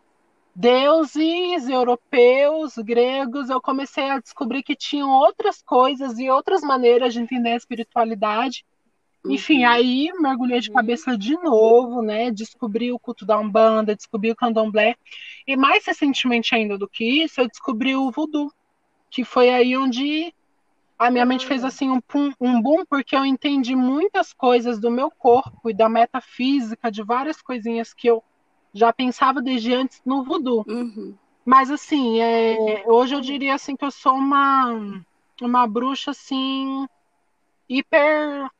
[0.54, 7.20] deuses europeus, gregos, eu comecei a descobrir que tinham outras coisas e outras maneiras de
[7.20, 8.64] entender a espiritualidade.
[9.24, 9.70] Enfim, Uhum.
[9.70, 12.30] aí mergulhei de cabeça de novo, né?
[12.30, 14.96] Descobri o culto da Umbanda, descobri o Candomblé.
[15.46, 18.50] E mais recentemente ainda do que isso, eu descobri o Voodoo,
[19.11, 20.33] que foi aí onde
[20.99, 24.90] a minha mente fez assim um, pum, um boom, porque eu entendi muitas coisas do
[24.90, 28.23] meu corpo e da metafísica, de várias coisinhas que eu
[28.73, 30.64] já pensava desde antes no Voodoo.
[30.68, 31.14] Uhum.
[31.44, 35.03] Mas assim, é, hoje eu diria assim que eu sou uma,
[35.40, 36.87] uma bruxa assim,
[37.68, 38.51] hiper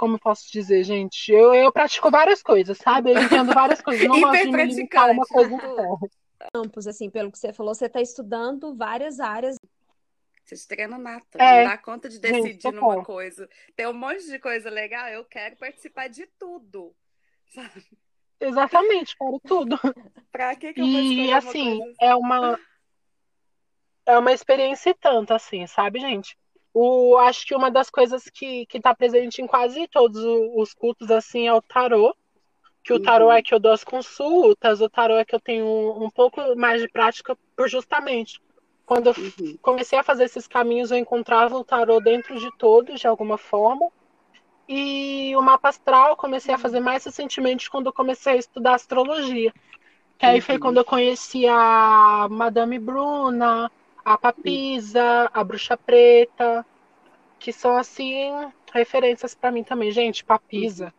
[0.00, 1.30] como posso dizer, gente?
[1.30, 3.12] Eu, eu pratico várias coisas, sabe?
[3.12, 4.08] Eu entendo várias coisas.
[4.08, 5.98] Não gosto de me limitar uma coisa só.
[6.54, 9.56] Campos, assim, pelo que você falou, você está estudando várias áreas.
[10.44, 13.48] Você treina nata, É, não dá conta de gente, decidir numa coisa.
[13.76, 16.94] Tem um monte de coisa legal, eu quero participar de tudo.
[17.54, 17.84] Sabe?
[18.40, 19.78] Exatamente, quero tudo.
[20.32, 21.96] Pra que que eu vou E assim, coisa?
[22.00, 22.58] é uma,
[24.06, 26.36] é uma experiência e tanto, assim, sabe, gente?
[26.72, 30.22] O, acho que uma das coisas que, que tá presente em quase todos
[30.54, 32.16] os cultos, assim, é o tarô.
[32.82, 35.40] Que o tarô é Uhum, que eu dou as consultas, o tarô é que eu
[35.40, 38.40] tenho um, um pouco mais de prática, por justamente.
[38.86, 43.00] Quando eu uhum, comecei a fazer esses caminhos, eu encontrava o tarô dentro de todos,
[43.00, 43.90] de alguma forma.
[44.68, 48.74] E o mapa astral eu comecei a fazer mais recentemente quando eu comecei a estudar
[48.74, 49.52] astrologia.
[50.18, 53.70] Que aí foi quando uhum, eu conheci a Madame Bruna,
[54.04, 54.58] a uhum.
[54.58, 56.66] Papisa, a Bruxa Preta,
[57.38, 58.30] que são assim
[58.72, 59.90] referências pra mim também.
[59.92, 60.70] Gente, uhum.
[60.70, 60.94] Papisa,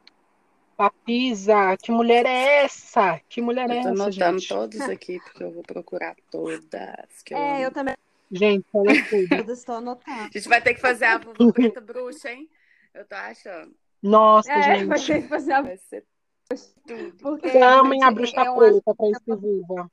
[0.81, 3.19] Papisa, que mulher é essa?
[3.29, 4.47] Que mulher é Eu tô essa, anotando gente?
[4.49, 7.71] todos aqui, porque eu vou procurar todas que eu É, eu amo.
[7.75, 7.95] também
[8.31, 9.27] Gente, olha tudo.
[9.45, 10.21] todas estou anotando.
[10.21, 12.49] A gente vai ter que fazer a Preta Bruxa, hein?
[12.95, 13.75] Eu tô achando.
[14.01, 15.05] Nossa, É, vai gente.
[15.07, 15.61] ter que fazer a...
[15.61, 16.03] Vai ser
[16.87, 17.13] tudo.
[17.21, 19.91] Porque, Chamem a gente, Bruxa é um Preta pra isso viva.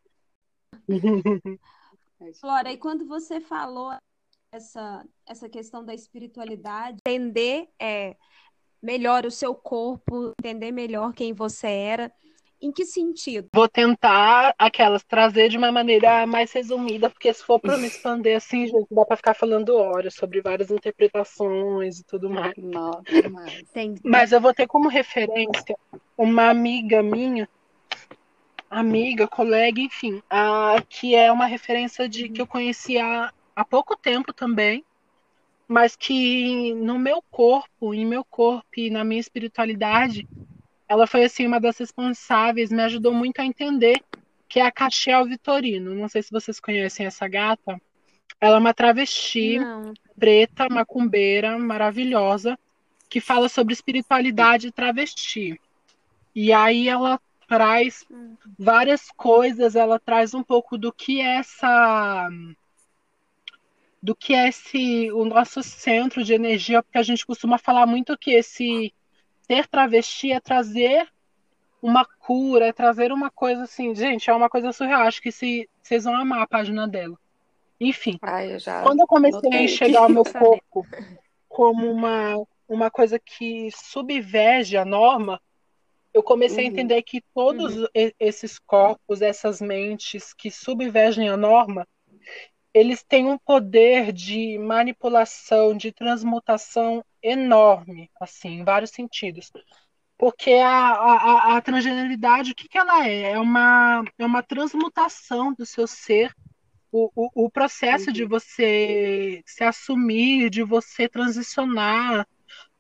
[2.41, 3.93] Flora, e quando você falou
[4.51, 8.17] essa, essa questão da espiritualidade, entender é,
[8.83, 12.13] melhor o seu corpo, entender melhor quem você era,
[12.61, 13.49] em que sentido?
[13.53, 18.37] Vou tentar aquelas trazer de uma maneira mais resumida, porque se for para me expandir
[18.37, 22.55] assim, gente, dá para ficar falando horas sobre várias interpretações e tudo mais.
[22.57, 23.03] Nossa.
[23.73, 23.95] Tem...
[24.03, 25.77] Mas eu vou ter como referência
[26.17, 27.49] uma amiga minha
[28.71, 33.97] amiga, colega, enfim, a, que é uma referência de que eu conheci há, há pouco
[33.97, 34.85] tempo também,
[35.69, 40.27] mas que no meu corpo, em meu corpo e na minha espiritualidade,
[40.89, 44.03] ela foi assim uma das responsáveis, me ajudou muito a entender
[44.49, 45.95] que é a Caxiel Vitorino.
[45.95, 47.79] Não sei se vocês conhecem essa gata.
[48.41, 49.93] Ela é uma travesti Não.
[50.19, 52.59] preta, macumbeira, maravilhosa,
[53.11, 55.61] que fala sobre espiritualidade travesti.
[56.35, 58.07] E aí ela traz
[58.59, 62.31] várias coisas, ela traz um pouco do que é essa
[64.03, 68.17] do que é esse o nosso centro de energia, porque a gente costuma falar muito
[68.19, 68.95] que esse
[69.43, 71.09] ser travesti é trazer
[71.83, 75.69] uma cura, é trazer uma coisa assim, gente, é uma coisa surreal, acho que se
[75.83, 77.19] vocês vão amar a página dela.
[77.81, 80.87] Enfim, Ai, eu quando eu comecei a enxergar o meu corpo
[81.49, 82.37] como uma,
[82.69, 85.41] uma coisa que subvege a norma,
[86.15, 86.73] eu comecei a Uhum.
[86.73, 91.87] entender que todos e- esses corpos, essas mentes que subvergem a norma,
[92.79, 99.51] eles têm um poder de manipulação, de transmutação enorme, assim, em vários sentidos.
[100.17, 103.33] Porque a, a, a- transgeneridade, o que, que ela é?
[103.33, 106.33] É uma, é uma transmutação do seu ser
[106.91, 112.27] o, o, o processo de você se assumir, de você transicionar,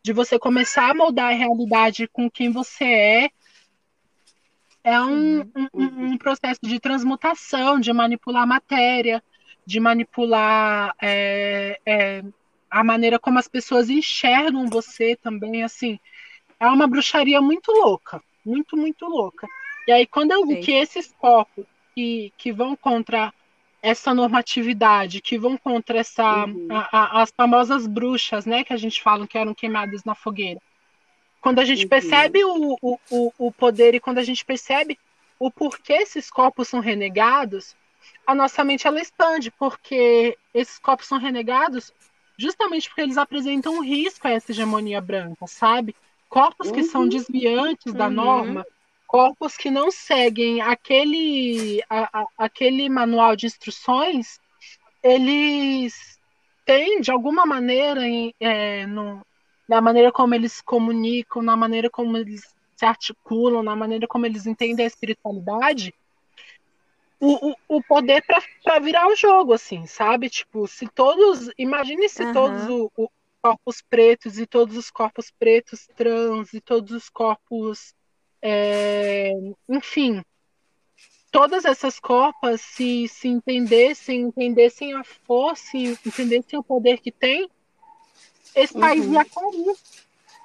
[0.03, 3.31] de você começar a moldar a realidade com quem você é,
[4.85, 9.23] é um, um, um- um processo de transmutação, de manipular a matéria,
[9.69, 12.23] de manipular é, é,
[12.71, 15.99] a maneira como as pessoas enxergam você também, assim,
[16.59, 19.47] é uma bruxaria muito louca, muito, muito louca.
[19.87, 20.63] E aí, quando eu vi Sei.
[20.63, 23.31] que esses corpos que, que vão contra
[23.83, 26.69] essa normatividade, que vão contra essa Uhum.
[26.71, 30.61] a- a- as famosas bruxas, né, que a gente fala que eram queimadas na fogueira.
[31.43, 31.89] Quando a gente Uhum.
[31.91, 34.99] percebe o, o, o- o poder e quando a gente percebe
[35.39, 37.77] o porquê esses corpos são renegados,
[38.27, 41.93] a nossa mente ela expande, porque esses corpos são renegados
[42.39, 45.95] justamente porque eles apresentam um risco a essa hegemonia branca, sabe?
[46.29, 47.09] Corpos que são Uhum.
[47.09, 48.15] desviantes da Uhum.
[48.15, 48.67] norma,
[49.07, 54.39] corpos que não seguem aquele, a- a- aquele manual de instruções,
[55.03, 56.19] eles
[56.65, 59.25] têm, de alguma maneira, em- é, no-
[59.69, 62.43] na maneira como eles se comunicam, na maneira como eles
[62.77, 65.95] se articulam, na maneira como eles entendem a espiritualidade,
[67.21, 68.23] o, o, poder
[68.63, 70.31] para virar o jogo, assim, sabe?
[70.31, 71.51] Tipo, se todos.
[71.59, 72.33] Imagine se Aham.
[72.33, 73.09] todos os
[73.43, 77.95] corpos pretos e todos os corpos pretos trans e todos os corpos.
[78.43, 79.33] é,
[79.69, 80.23] enfim,
[81.31, 87.49] todas essas copas se, se entendessem, entendessem a força, entendessem o poder que tem,
[88.55, 89.13] esse país Uhum.
[89.13, 89.77] ia cair,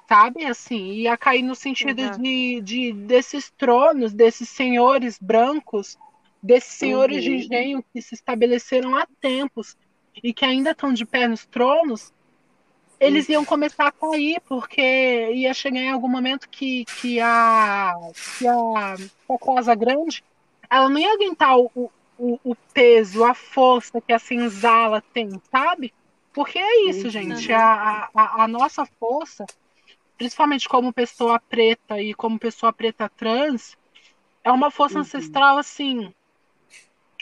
[0.08, 0.44] sabe?
[0.44, 2.22] Assim, ia cair no sentido Exato.
[2.22, 5.96] de, de desses tronos, desses senhores brancos,
[6.44, 7.36] desses senhores de Uhum.
[7.36, 9.76] engenho que se estabeleceram há tempos
[10.22, 12.12] e que ainda estão de pé nos tronos,
[13.00, 14.80] eles iam começar a cair, porque
[15.32, 17.92] ia chegar em algum momento que, que, a,
[18.38, 20.22] que, a, a casa grande
[20.70, 21.70] ela não ia aguentar o,
[22.16, 25.94] o, o peso, a força que a senzala tem, sabe?
[26.32, 27.10] Porque é isso, Uhum.
[27.10, 27.52] gente.
[27.52, 29.48] A, a, a nossa força,
[30.18, 33.76] principalmente como pessoa preta e como pessoa preta trans,
[34.44, 35.00] é uma força Uhum.
[35.00, 36.12] ancestral, assim,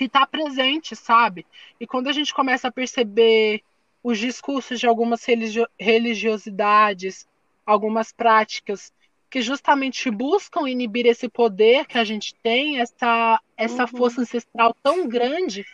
[0.02, 1.46] que está presente, sabe?
[1.78, 3.62] E quando a gente começa a perceber
[4.02, 7.26] os discursos de algumas religio religiosidades,
[7.64, 8.92] algumas práticas
[9.30, 13.88] que justamente buscam inibir esse poder que a gente tem, essa, essa Uhum.
[13.88, 15.64] força ancestral tão grande,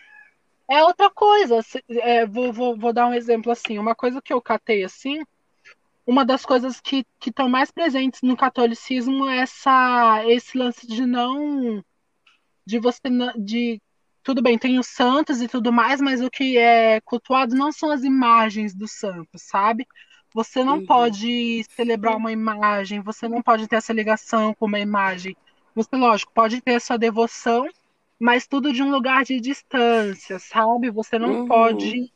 [0.68, 1.60] é outra coisa.
[1.88, 3.78] É, vou, vou, vou dar um exemplo assim.
[3.78, 5.22] Uma coisa que eu catei assim,
[6.06, 11.82] uma das coisas que estão mais presentes no catolicismo é essa, esse lance de não.
[12.66, 13.08] de você.
[13.08, 13.80] não- de
[14.28, 17.90] tudo bem, tem os santos e tudo mais, mas o que é cultuado não são
[17.90, 19.86] as imagens dos santos, sabe?
[20.34, 20.86] Você não Uhum.
[20.86, 25.34] pode celebrar uma imagem, você não pode ter essa ligação com uma imagem.
[25.74, 27.66] Você, lógico, pode ter essa devoção,
[28.20, 30.90] mas tudo de um lugar de distância, sabe?
[30.90, 31.46] Você não Uhum.
[31.46, 32.12] pode.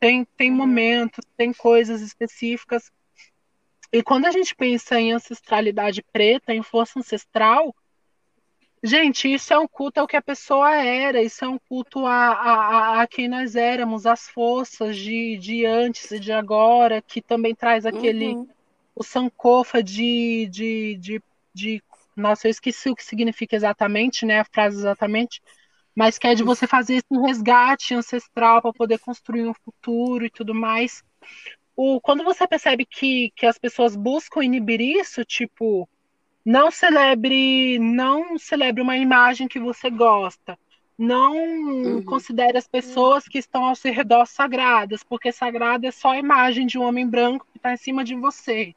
[0.00, 0.56] Tem, tem Uhum.
[0.56, 2.90] momentos, tem coisas específicas.
[3.92, 7.74] E quando a gente pensa em ancestralidade preta, em força ancestral,
[8.84, 12.32] Gente, isso é um culto ao que a pessoa era, isso é um culto a,
[12.32, 17.54] a, a quem nós éramos, as forças de, de antes e de agora, que também
[17.54, 18.48] traz aquele, Uhum.
[18.94, 21.22] o sankofa de, de, de,
[21.54, 21.82] de.
[22.16, 24.40] Nossa, eu esqueci o que significa exatamente, né?
[24.40, 25.42] A frase exatamente,
[25.94, 30.30] mas que é de você fazer esse resgate ancestral para poder construir um futuro e
[30.30, 31.04] tudo mais.
[31.76, 35.88] O, quando você percebe que, que as pessoas buscam inibir isso, tipo
[36.44, 40.58] Não celebre, não celebre uma imagem que você gosta.
[40.98, 42.04] Não uhum.
[42.04, 46.66] considere as pessoas que estão ao seu redor sagradas, porque sagrada é só a imagem
[46.66, 48.74] de um homem branco que está em cima de você.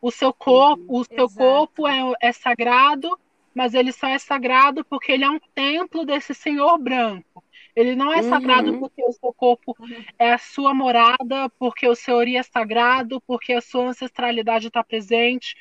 [0.00, 1.00] O seu corpo, uhum.
[1.00, 3.18] o seu corpo é, é sagrado,
[3.54, 7.44] mas ele só é sagrado porque ele é um templo desse Senhor branco.
[7.74, 8.28] Ele não é uhum.
[8.28, 10.04] sagrado porque o seu corpo uhum.
[10.18, 14.82] é a sua morada, porque o seu ori é sagrado, porque a sua ancestralidade está
[14.82, 15.54] presente.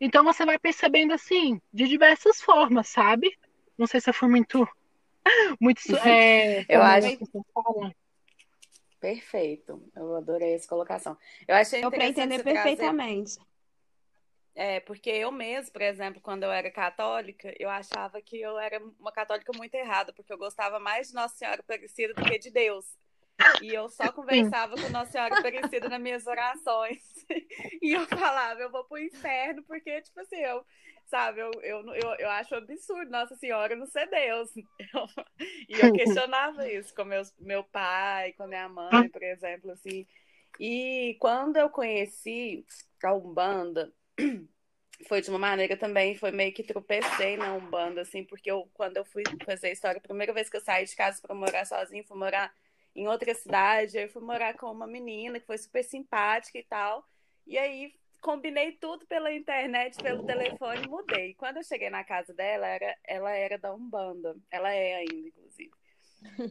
[0.00, 3.36] Então você vai percebendo assim, de diversas formas, sabe?
[3.76, 4.68] Não sei se eu fui muito.
[5.60, 7.18] muito é, eu acho.
[9.00, 9.82] Perfeito.
[9.94, 11.16] Eu adorei essa colocação.
[11.46, 13.36] Eu achei Deu para entender perfeitamente.
[13.36, 13.48] Trazer...
[14.60, 18.82] É, porque eu mesmo, por exemplo, quando eu era católica, eu achava que eu era
[18.98, 22.50] uma católica muito errada, porque eu gostava mais de Nossa Senhora Aparecida do que de
[22.50, 22.84] Deus.
[23.62, 27.02] E eu só conversava com Nossa Senhora Aparecida nas minhas orações.
[27.82, 30.64] E eu falava, eu vou pro inferno, porque, tipo assim, eu,
[31.06, 34.50] sabe, eu, eu, eu, eu acho absurdo Nossa Senhora não ser Deus.
[34.56, 35.06] Eu,
[35.68, 40.06] e eu questionava isso com meus, meu pai, com minha mãe, por exemplo, assim.
[40.58, 42.64] E quando eu conheci
[43.04, 43.92] a Umbanda,
[45.06, 48.96] foi de uma maneira também, foi meio que tropecei na Umbanda, assim, porque eu, quando
[48.96, 51.64] eu fui fazer a história, a primeira vez que eu saí de casa para morar
[51.64, 52.52] sozinha, fui morar
[52.98, 57.06] em outra cidade, eu fui morar com uma menina que foi super simpática e tal,
[57.46, 61.34] e aí combinei tudo pela internet, pelo telefone, mudei.
[61.34, 65.70] Quando eu cheguei na casa dela, era, ela era da Umbanda, ela é ainda, inclusive.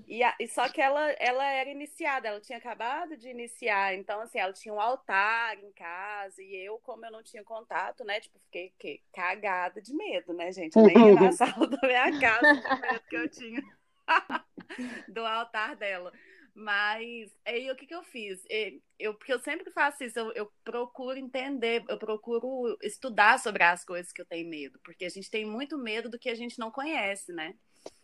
[0.07, 4.21] E, a, e, só que ela, ela era iniciada, ela tinha acabado de iniciar, então
[4.21, 8.21] assim, ela tinha um altar em casa, e eu, como eu não tinha contato, né,
[8.21, 10.77] tipo, fiquei que, cagada de medo, né, gente?
[10.77, 13.61] Eu nem ia na sala da minha casa de medo que eu tinha
[15.09, 16.13] do altar dela.
[16.59, 18.43] Mas aí o que, que eu fiz?
[18.97, 23.85] Eu, porque eu sempre faço isso, eu, eu procuro entender, eu procuro estudar sobre as
[23.85, 26.57] coisas que eu tenho medo, porque a gente tem muito medo do que a gente
[26.57, 27.53] não conhece, né?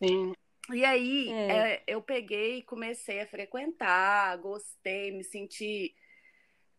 [0.00, 0.32] Sim.
[0.72, 1.48] E aí é.
[1.50, 5.92] É, eu peguei e comecei a frequentar, gostei, me senti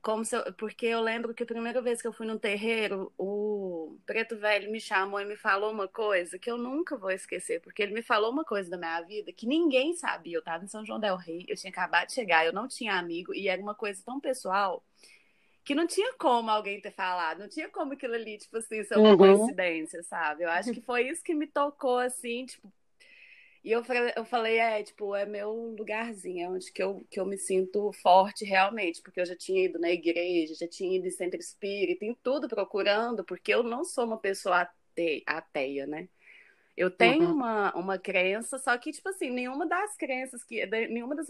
[0.06, 3.97] como eu, porque eu lembro que a primeira vez que eu fui no terreiro, o
[4.06, 7.82] preto velho me chamou e me falou uma coisa que eu nunca vou esquecer, porque
[7.82, 10.36] ele me falou uma coisa da minha vida que ninguém sabia.
[10.36, 12.93] Eu estava em São João del Rei, eu tinha acabado de chegar, eu não tinha
[12.93, 14.84] amigo e era uma coisa tão pessoal
[15.64, 18.99] que não tinha como alguém ter falado, não tinha como aquilo ali, tipo assim, ser
[18.99, 19.18] uma uhum.
[19.18, 20.43] coincidência, sabe?
[20.43, 22.72] Eu acho que foi isso que me tocou, assim, tipo,
[23.66, 27.20] e eu falei, eu falei, é, tipo, é meu lugarzinho, é onde que eu, que
[27.20, 31.07] eu me sinto forte realmente, porque eu já tinha ido na igreja, já tinha ido
[31.07, 34.70] em centro espírita, em tudo procurando, porque eu não sou uma pessoa
[35.26, 36.07] ateia, né?
[36.78, 37.34] Eu tenho uhum.
[37.34, 41.26] uma, uma crença, só que, tipo assim, nenhuma das crenças, que nenhuma das,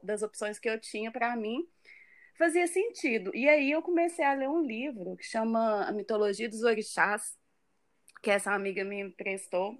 [0.00, 1.66] das opções que eu tinha para mim
[2.38, 3.32] fazia sentido.
[3.34, 7.36] E aí eu comecei a ler um livro que chama A Mitologia dos Orixás,
[8.22, 9.76] que essa amiga me emprestou,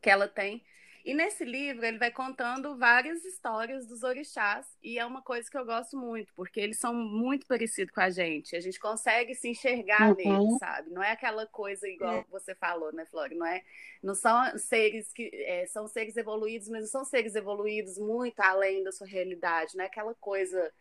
[0.00, 0.64] que ela tem
[1.04, 5.56] e nesse livro ele vai contando várias histórias dos orixás e é uma coisa que
[5.56, 8.54] eu gosto muito, porque eles são muito parecidos com a gente.
[8.54, 10.16] A gente consegue se enxergar uhum.
[10.16, 10.90] neles, sabe?
[10.90, 12.24] Não é aquela coisa igual é.
[12.30, 13.34] você falou, né, Flori?
[13.34, 13.62] Não é?
[14.02, 18.84] Não são seres que é, são seres evoluídos, mas não são seres evoluídos muito além
[18.84, 20.72] da sua realidade, não é aquela coisa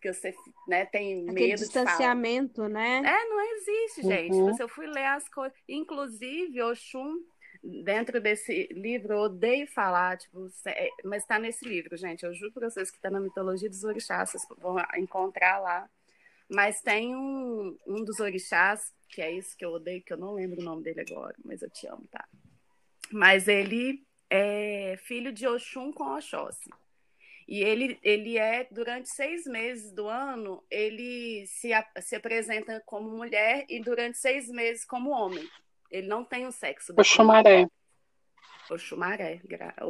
[0.00, 0.32] que você
[0.66, 3.02] né, tem Aquele medo distanciamento, de né?
[3.04, 4.34] É, não existe, gente.
[4.34, 4.54] Uhum.
[4.54, 7.16] Se eu fui ler as coisas, inclusive Oxum
[7.62, 12.24] dentro desse livro, eu odeio falar, tipo, é, mas está nesse livro, gente.
[12.24, 15.88] Eu juro para vocês que está na mitologia dos orixás, vocês vão encontrar lá.
[16.48, 20.34] Mas tem um, um dos orixás, que é isso que eu odeio, que eu não
[20.34, 22.26] lembro o nome dele agora, mas eu te amo, tá?
[23.10, 26.70] Mas ele é filho de Oxum com Oxóssi.
[27.46, 31.70] E ele, ele é, durante seis meses do ano, ele se,
[32.02, 35.48] se apresenta como mulher e durante seis meses como homem.
[35.90, 36.92] Ele não tem o sexo.
[36.96, 37.66] O chumaré.
[38.70, 39.40] O chumaré.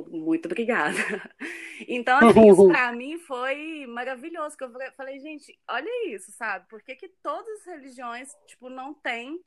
[0.09, 0.97] Muito obrigada.
[1.87, 4.57] Então, assim, isso pra mim foi maravilhoso.
[4.57, 6.67] Que eu falei, gente, olha isso, sabe?
[6.69, 9.41] Por que, que todas as religiões, tipo, não tem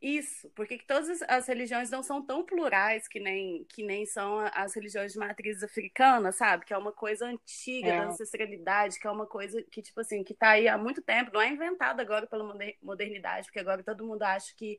[0.00, 0.48] isso?
[0.50, 4.38] Por que, que todas as religiões não são tão plurais que nem, que nem são
[4.54, 6.64] as religiões de matriz africana, sabe?
[6.64, 7.98] Que é uma coisa antiga é.
[7.98, 11.32] da ancestralidade, que é uma coisa que, tipo assim, que tá aí há muito tempo,
[11.32, 14.78] não é inventada agora pela modernidade, porque agora todo mundo acha que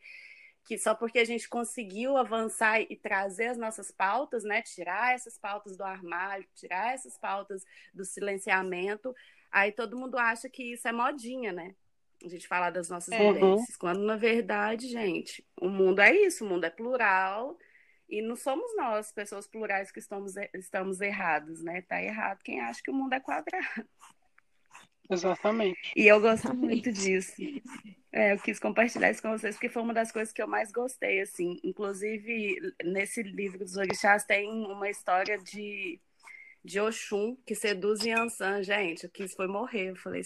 [0.68, 5.38] que só porque a gente conseguiu avançar e trazer as nossas pautas, né, tirar essas
[5.38, 7.64] pautas do armário, tirar essas pautas
[7.94, 9.16] do silenciamento,
[9.50, 11.74] aí todo mundo acha que isso é modinha, né?
[12.22, 13.34] A gente falar das nossas uhum.
[13.34, 17.58] vivências, quando na verdade, gente, o mundo é isso, o mundo é plural
[18.10, 21.82] e não somos nós, pessoas plurais, que estamos, estamos errados, né?
[21.84, 23.88] Tá errado quem acha que o mundo é quadrado.
[25.10, 25.94] Exatamente.
[25.96, 27.34] E eu gosto muito disso.
[28.12, 30.72] É, eu quis compartilhar isso com vocês porque foi uma das coisas que eu mais
[30.72, 31.60] gostei, assim.
[31.64, 36.00] Inclusive, nesse livro dos orixás tem uma história de,
[36.64, 38.64] de Oxum que seduz Yansan.
[38.64, 39.92] Gente, eu quis foi morrer.
[39.92, 40.24] Eu falei,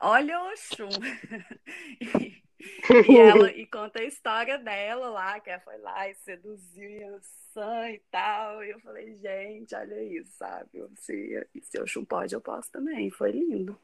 [0.00, 0.88] olha Oxum.
[3.08, 7.90] e, ela, e conta a história dela lá, que ela foi lá e seduziu Yansan
[7.90, 8.64] e tal.
[8.64, 10.84] E eu falei, gente, olha isso, sabe?
[10.96, 13.10] Se, se Oxum pode, eu posso também.
[13.10, 13.78] Foi lindo.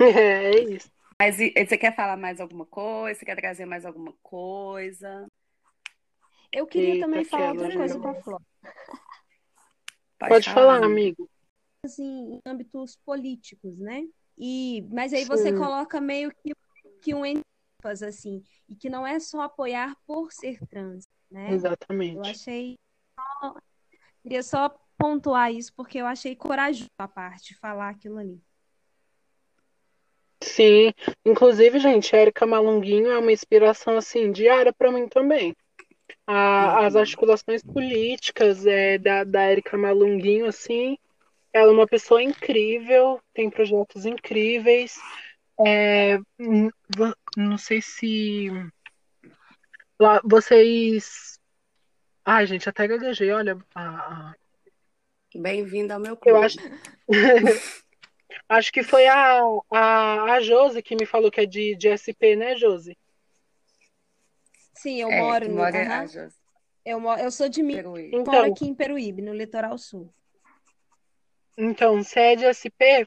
[0.00, 0.90] É isso.
[1.18, 3.18] Mas e, você quer falar mais alguma coisa?
[3.18, 5.26] Você quer trazer mais alguma coisa?
[6.50, 8.42] Eu queria Eita, também falar outra coisa para a Flor.
[10.18, 11.28] Pode, Pode falar, falar, amigo.
[11.84, 14.06] Assim, em âmbitos políticos, né?
[14.38, 15.28] E, mas aí Sim.
[15.28, 16.52] você coloca meio que,
[17.02, 21.52] que um ênfase, assim, e que não é só apoiar por ser trans, né?
[21.52, 22.16] Exatamente.
[22.16, 22.78] Eu achei.
[24.22, 28.40] Queria só pontuar isso, porque eu achei corajoso a parte de falar aquilo ali.
[30.40, 30.92] Sim,
[31.24, 35.54] inclusive, gente, a Erika Malunguinho é uma inspiração assim diária para mim também.
[36.26, 40.98] A, as articulações políticas é, da, da Erika Malunguinho, assim,
[41.52, 44.98] ela é uma pessoa incrível, tem projetos incríveis.
[45.66, 46.18] É,
[47.36, 48.48] não sei se
[49.98, 51.38] lá, vocês.
[52.24, 53.58] Ai, gente, até gaguejei, olha.
[53.74, 54.34] A.
[55.34, 56.38] Bem-vindo ao meu clube.
[56.38, 56.58] Eu acho.
[58.48, 59.40] Acho que foi a,
[59.70, 62.96] a, a Josi que me falou que é de, de SP, né, Josi?
[64.74, 65.56] Sim, eu é, moro no.
[65.56, 66.28] Mora uhum.
[66.84, 68.16] eu, eu sou de Peruíbe.
[68.16, 70.12] Então, moro aqui em Peruíbe, no litoral sul.
[71.56, 73.06] Então, você é de SP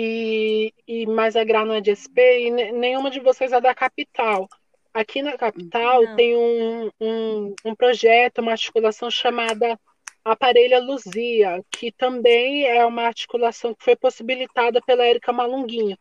[0.00, 3.74] e, e mais a Gra não é de SP e nenhuma de vocês é da
[3.74, 4.48] capital.
[4.94, 6.14] Aqui na capital não.
[6.14, 9.76] tem um, um, um projeto, uma articulação chamada
[10.24, 15.98] aparelha Luzia, que também é uma articulação que foi possibilitada pela Érica Malunguinho.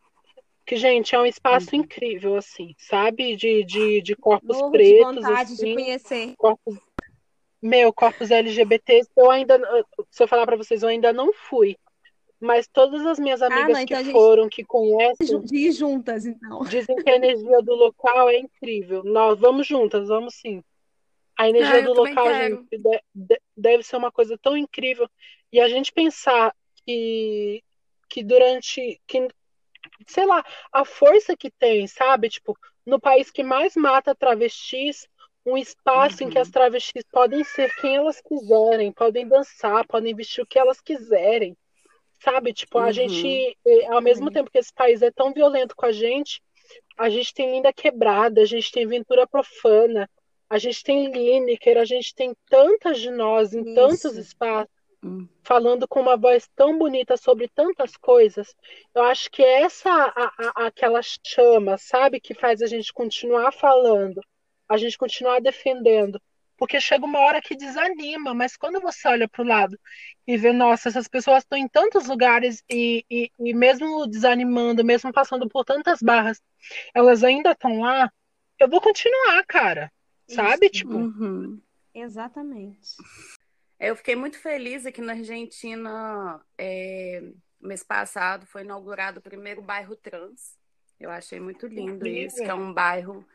[0.64, 1.82] Que, gente, é um espaço uhum.
[1.82, 3.36] incrível, assim, sabe?
[3.36, 5.16] De, de, de corpos Morro pretos.
[5.16, 6.36] De vontade assim, de conhecer.
[6.38, 6.78] Corpos,
[7.60, 9.60] meu, corpos LGBTs, eu ainda,
[10.12, 11.76] se eu falar para vocês, eu ainda não fui.
[12.40, 15.42] Mas todas as minhas ah, amigas ah, não, então que foram, que conhecem.
[15.42, 16.64] De ir juntas, então.
[16.66, 19.04] Dizem que a energia do local é incrível.
[19.04, 20.64] Nós vamos juntas, vamos sim.
[21.38, 22.68] A energia ah, do local, gente,
[23.56, 25.10] deve ser uma coisa tão incrível.
[25.52, 26.54] E a gente pensar
[26.86, 27.64] que,
[28.10, 29.00] que durante.
[29.08, 29.28] Que,
[30.06, 32.30] sei lá, a força que tem, sabe?
[32.30, 35.08] Tipo, no país que mais mata travestis,
[35.46, 36.30] um espaço uhum.
[36.30, 36.54] em que as uhum.
[36.54, 41.56] travestis podem ser quem elas quiserem, podem dançar, podem vestir o que elas quiserem.
[42.20, 42.54] Sabe?
[42.54, 43.94] Tipo, a gente, uhum.
[43.94, 46.42] ao mesmo tempo que esse país é tão violento com a gente,
[46.98, 50.10] a gente tem linda quebrada, a gente tem ventura profana,
[50.50, 53.76] a gente tem Lineker, a gente tem tantas de nós em Isso.
[53.76, 54.72] tantos espaços,
[55.04, 55.28] hum.
[55.44, 58.56] falando com uma voz tão bonita sobre tantas coisas.
[58.96, 64.22] Eu acho que essa a, a, aquela chama, sabe, que faz a gente continuar falando,
[64.68, 66.20] a gente continuar defendendo.
[66.58, 69.80] Porque chega uma hora que desanima, mas quando você olha para o lado
[70.26, 75.14] e vê, nossa, essas pessoas estão em tantos lugares e, e, e mesmo desanimando, mesmo
[75.14, 76.42] passando por tantas barras,
[76.94, 78.12] elas ainda estão lá,
[78.60, 79.92] eu vou continuar, cara
[80.28, 80.66] sabe?
[80.66, 80.74] Isso.
[80.74, 80.96] Tipo.
[80.96, 81.62] Uhum.
[81.94, 82.96] Exatamente.
[83.80, 86.42] Eu fiquei muito feliz aqui na Argentina.
[86.58, 87.24] É,
[87.60, 90.58] mês passado foi inaugurado o primeiro bairro trans.
[91.00, 93.26] Eu achei muito lindo isso, que é um bairro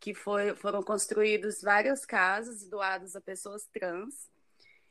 [0.00, 4.28] que foi, foram construídos várias casas doadas a pessoas trans.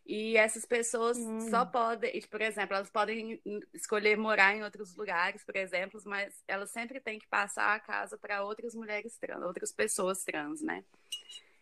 [0.06, 1.50] E essas pessoas hum.
[1.50, 3.42] só podem, por exemplo, elas podem
[3.74, 8.18] escolher morar em outros lugares, por exemplo, mas elas sempre têm que passar a casa
[8.18, 10.84] para outras mulheres trans, outras pessoas trans, né?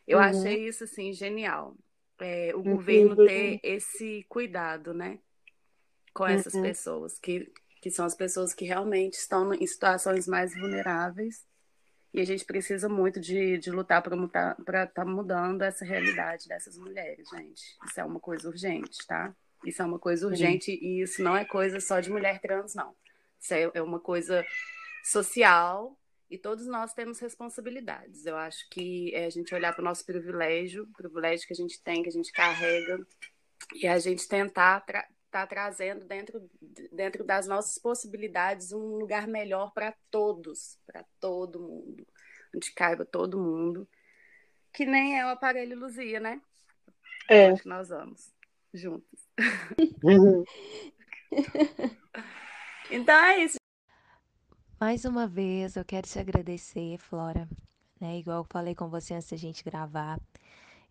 [0.07, 0.25] Eu uhum.
[0.25, 1.75] achei isso assim genial.
[2.19, 2.75] É, o uhum.
[2.75, 5.19] governo ter esse cuidado, né,
[6.13, 6.61] com essas uhum.
[6.61, 11.45] pessoas que que são as pessoas que realmente estão em situações mais vulneráveis
[12.15, 16.77] e a gente precisa muito de, de lutar para estar tá mudando essa realidade dessas
[16.77, 17.77] mulheres, gente.
[17.85, 19.35] Isso é uma coisa urgente, tá?
[19.65, 22.95] Isso é uma coisa urgente e isso não é coisa só de mulher trans, não.
[23.37, 24.45] Isso é, é uma coisa
[25.03, 25.99] social
[26.31, 28.25] e todos nós temos responsabilidades.
[28.25, 31.57] Eu acho que é a gente olhar para o nosso privilégio, o privilégio que a
[31.57, 33.05] gente tem, que a gente carrega,
[33.73, 36.49] e a gente tentar estar tá trazendo dentro,
[36.93, 42.07] dentro das nossas possibilidades um lugar melhor para todos, para todo mundo,
[42.55, 43.85] onde caiba todo mundo,
[44.71, 46.41] que nem é o aparelho Luzia, né?
[47.27, 47.53] É.
[47.53, 48.33] Que nós vamos
[48.73, 49.27] juntos.
[50.01, 50.45] Uhum.
[52.89, 53.57] então é isso.
[54.79, 57.45] Mais uma vez, eu quero te agradecer, Flora,
[57.99, 58.17] né?
[58.19, 60.17] Igual eu falei com você antes da gente gravar.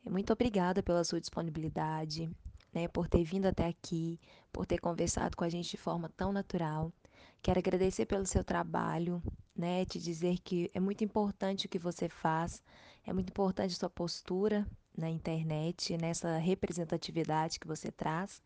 [0.05, 2.31] Muito obrigada pela sua disponibilidade,
[2.75, 2.89] né?
[2.89, 4.19] Por ter vindo até aqui,
[4.53, 6.93] por ter conversado com a gente de forma tão natural.
[7.41, 9.23] Quero agradecer pelo seu trabalho,
[9.55, 9.85] né?
[9.85, 12.63] Te dizer que é muito importante o que você faz,
[13.07, 14.67] é muito importante a sua postura
[14.97, 18.43] na internet, nessa representatividade que você traz.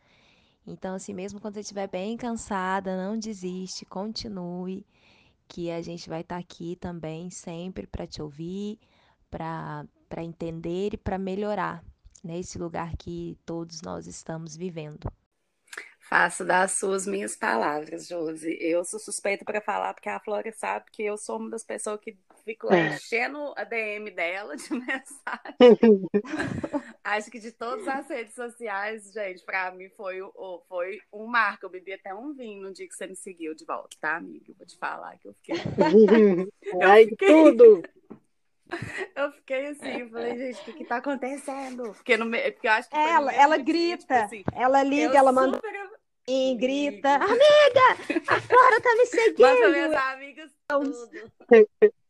[0.66, 4.86] Então, assim, mesmo quando você estiver bem cansada, não desiste, continue,
[5.46, 8.78] que a gente vai estar tá aqui também sempre para te ouvir,
[9.30, 9.86] para
[10.22, 11.82] entender e para melhorar
[12.22, 15.10] nesse lugar que todos nós estamos vivendo.
[16.08, 18.56] Faço das suas minhas palavras, Josi.
[18.60, 22.00] Eu sou suspeita para falar, porque a Flora sabe que eu sou uma das pessoas
[22.00, 22.16] que
[22.48, 22.94] fico é.
[22.94, 26.08] enchendo a DM dela de mensagem.
[27.04, 30.20] Acho que de todas as redes sociais, gente, para mim foi,
[30.66, 31.66] foi um marco.
[31.66, 34.54] Eu bebi até um vinho no dia que você me seguiu de volta, tá, amigo?
[34.56, 35.56] Vou te falar que eu fiquei.
[36.82, 37.28] Ai, eu fiquei...
[37.28, 37.82] tudo!
[39.16, 41.92] Eu fiquei assim, falei, gente, o que, que tá acontecendo?
[41.94, 42.96] Porque, no, porque eu acho que.
[42.96, 45.56] Ela, ela dia, grita, tipo assim, ela liga, ela manda.
[45.56, 45.98] Super...
[46.30, 49.48] E grita, amiga, a Flora tá me seguindo.
[49.48, 51.32] Manda meus amigos tudo.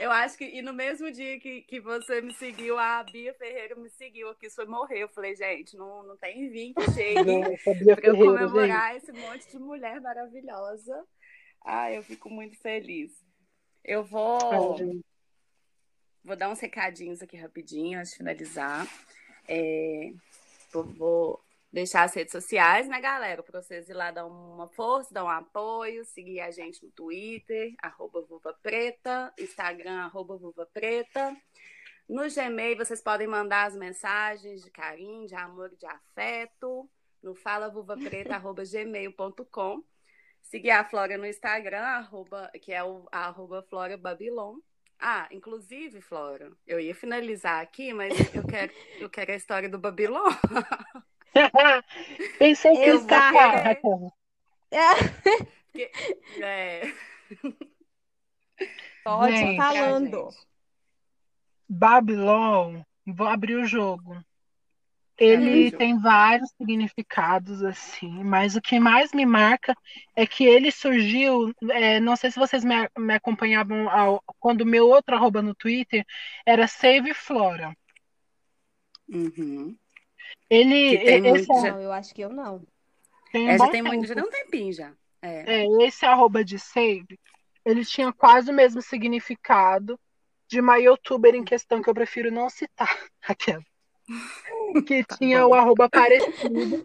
[0.00, 3.74] Eu acho que, e no mesmo dia que, que você me seguiu, a Bia Ferreira
[3.74, 5.02] me seguiu aqui, foi morrer.
[5.02, 7.24] Eu falei, gente, não, não tem vinho que chegue
[7.96, 9.02] para eu comemorar gente.
[9.02, 11.04] esse monte de mulher maravilhosa.
[11.64, 13.12] Ah, eu fico muito feliz.
[13.84, 14.38] Eu vou.
[16.24, 18.86] Vou dar uns recadinhos aqui rapidinho antes de finalizar.
[19.48, 20.12] É,
[20.72, 23.42] vou, deixar as redes sociais, né, galera?
[23.42, 27.72] Para vocês ir lá dar uma força, dar um apoio, seguir a gente no Twitter,
[27.80, 31.34] arroba Vuva Preta, Instagram, arroba Vuva Preta.
[32.08, 36.88] No Gmail, vocês podem mandar as mensagens de carinho, de amor, de afeto,
[37.22, 39.82] no falavuvapreta.gmail.com.
[40.48, 44.56] Seguir a Flora no Instagram, arroba, que é o arroba Flora Babylon.
[44.98, 49.78] Ah, inclusive, Flora, eu ia finalizar aqui, mas eu quero, eu quero a história do
[49.78, 50.24] Babylon.
[52.38, 53.30] Pensei que eu tá
[54.70, 54.80] é.
[56.40, 56.94] é.
[59.04, 60.30] Pode gente, falando.
[61.68, 64.16] Babylon, vou abrir o jogo.
[65.18, 69.76] Ele tem vários significados, assim, mas o que mais me marca
[70.14, 71.52] é que ele surgiu.
[71.70, 75.56] É, não sei se vocês me, me acompanhavam ao, quando o meu outro arroba no
[75.56, 76.04] Twitter
[76.46, 77.76] era Save Flora.
[79.08, 79.76] Uhum.
[80.48, 80.98] Ele.
[80.98, 82.64] Tem esse, muito, não, eu acho que eu não.
[83.32, 84.92] Tem um é, já tem muito, já tem um tempinho já.
[85.20, 85.64] É.
[85.64, 87.18] é, esse arroba de Save,
[87.64, 89.98] ele tinha quase o mesmo significado
[90.46, 92.88] de uma youtuber em questão que eu prefiro não citar,
[93.20, 93.64] aquela
[94.86, 96.84] que tá tinha o arroba parecido.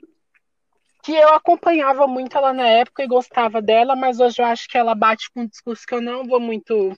[1.04, 4.78] Que eu acompanhava muito ela na época e gostava dela, mas hoje eu acho que
[4.78, 6.98] ela bate com um discurso que eu não vou muito.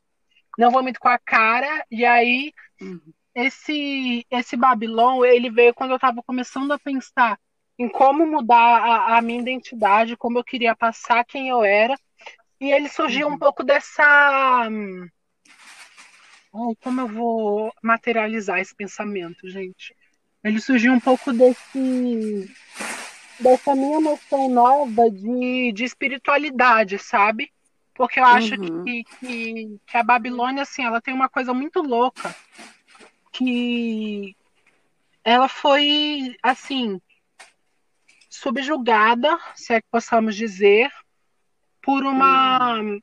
[0.58, 1.86] Não vou muito com a cara.
[1.90, 3.02] E aí, uhum.
[3.34, 7.40] esse, esse Babylon, ele veio quando eu estava começando a pensar
[7.78, 11.96] em como mudar a, a, minha identidade, como eu queria passar quem eu era.
[12.62, 13.34] E ele surgiu uhum.
[13.34, 14.68] um pouco dessa.
[14.70, 15.10] Hum,
[16.82, 19.94] como eu vou materializar esse pensamento, gente?
[20.46, 22.48] Ele surgiu um pouco desse
[23.40, 27.52] dessa minha noção nova de, de espiritualidade, sabe?
[27.96, 28.84] Porque eu acho uhum.
[28.84, 32.34] que, que, que, a Babilônia, assim, ela tem uma coisa muito louca,
[33.32, 34.36] que
[35.24, 37.02] ela foi, assim,
[38.30, 40.90] subjugada, se é que possamos dizer,
[41.82, 43.02] por uma uhum.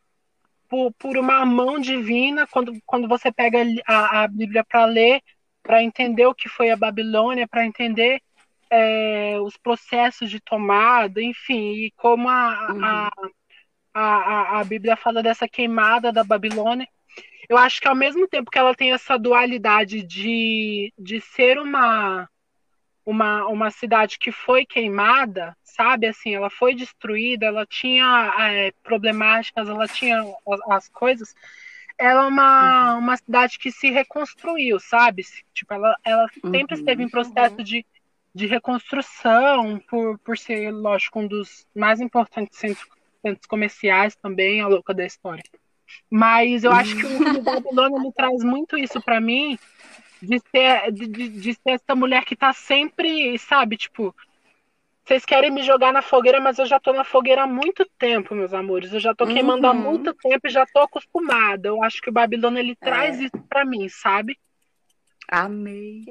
[0.68, 5.20] por, por uma mão divina, quando, quando você pega a, a Bíblia para ler,
[5.62, 8.20] para entender o que foi a Babilônia, para entender
[8.70, 12.84] é, os processos de tomada, enfim, e como a, uhum.
[12.84, 13.10] a,
[13.94, 16.88] a, a, Bíblia fala dessa queimada da Babilônia.
[17.48, 22.26] Eu acho que ao mesmo tempo que ela tem essa dualidade de, de ser uma,
[23.04, 26.06] uma, uma cidade que foi queimada, sabe?
[26.06, 31.34] Assim, ela foi destruída, ela tinha é, problemáticas, ela tinha as, as coisas
[31.98, 32.98] ela é uma, uhum.
[33.00, 35.22] uma cidade que se reconstruiu, sabe?
[35.54, 36.80] Tipo, ela, ela sempre uhum.
[36.80, 37.64] esteve em processo uhum.
[37.64, 37.86] de,
[38.34, 42.86] de reconstrução, por, por ser, lógico, um dos mais importantes centros,
[43.20, 45.44] centros comerciais também, a louca da história.
[46.10, 49.58] Mas eu acho que o Babilônia me traz muito isso para mim,
[50.22, 54.14] de ser, de, de, de ser essa mulher que tá sempre, sabe, tipo,
[55.04, 58.34] vocês querem me jogar na fogueira, mas eu já tô na fogueira há muito tempo,
[58.34, 58.92] meus amores.
[58.92, 59.72] Eu já tô queimando uhum.
[59.72, 61.68] há muito tempo e já tô acostumada.
[61.68, 62.84] Eu acho que o Babilônia ele é.
[62.84, 64.38] traz isso para mim, sabe?
[65.28, 66.04] Amei.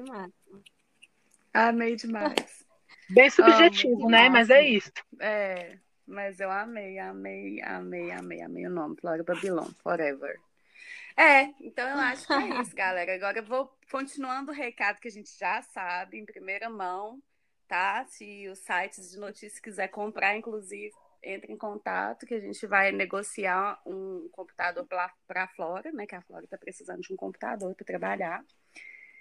[1.54, 2.36] Amei demais.
[3.10, 4.30] Bem subjetivo, né?
[4.30, 4.92] Mas é isso.
[5.20, 8.98] É, mas eu amei, amei, amei, amei, amei o nome.
[9.00, 10.38] Flora Babilon, forever.
[11.16, 13.14] É, então eu acho que é isso, galera.
[13.14, 17.22] Agora eu vou continuando o recado que a gente já sabe, em primeira mão
[17.72, 18.04] tá?
[18.06, 20.92] Se os sites de notícias quiser comprar, inclusive,
[21.24, 26.06] entre em contato que a gente vai negociar um computador para a Flora, né?
[26.06, 28.44] Que a Flora está precisando de um computador para trabalhar.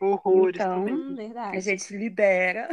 [0.00, 1.32] Horrores então, também.
[1.36, 2.68] a gente libera.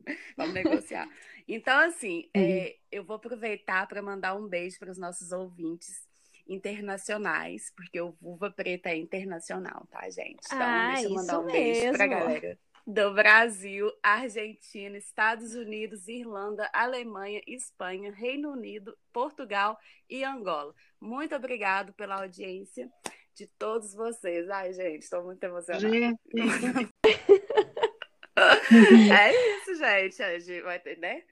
[0.36, 1.08] Vamos negociar.
[1.46, 2.42] Então, assim, uhum.
[2.42, 6.08] é, eu vou aproveitar para mandar um beijo para os nossos ouvintes
[6.48, 10.44] internacionais, porque o Vulva Preta é internacional, tá, gente?
[10.46, 11.52] Então, ah, deixa eu mandar um mesmo.
[11.52, 12.58] beijo para a galera
[12.90, 19.78] do Brasil, Argentina, Estados Unidos, Irlanda, Alemanha, Espanha, Reino Unido, Portugal
[20.08, 20.74] e Angola.
[21.00, 22.90] Muito obrigado pela audiência
[23.32, 24.50] de todos vocês.
[24.50, 25.86] Ai, gente, estou muito emocionada.
[29.12, 30.20] é isso, gente.
[30.22, 31.22] A gente vai ter, né?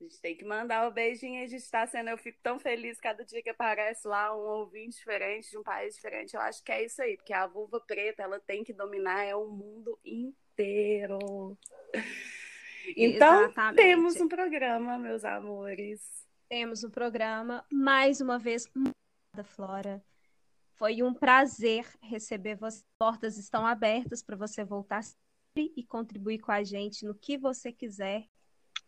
[0.00, 1.42] A gente tem que mandar o um beijinho.
[1.42, 2.10] A gente está sendo.
[2.10, 5.96] Eu fico tão feliz cada dia que aparece lá um ouvinte diferente, de um país
[5.96, 6.34] diferente.
[6.34, 9.34] Eu acho que é isso aí, porque a vulva preta ela tem que dominar é
[9.34, 10.47] o mundo inteiro.
[12.96, 13.76] Então, Exatamente.
[13.76, 16.00] temos um programa, meus amores.
[16.48, 17.64] Temos um programa.
[17.70, 18.66] Mais uma vez,
[19.36, 20.02] da Flora.
[20.76, 22.78] Foi um prazer receber você.
[22.78, 25.02] As portas estão abertas para você voltar
[25.56, 28.24] e contribuir com a gente no que você quiser.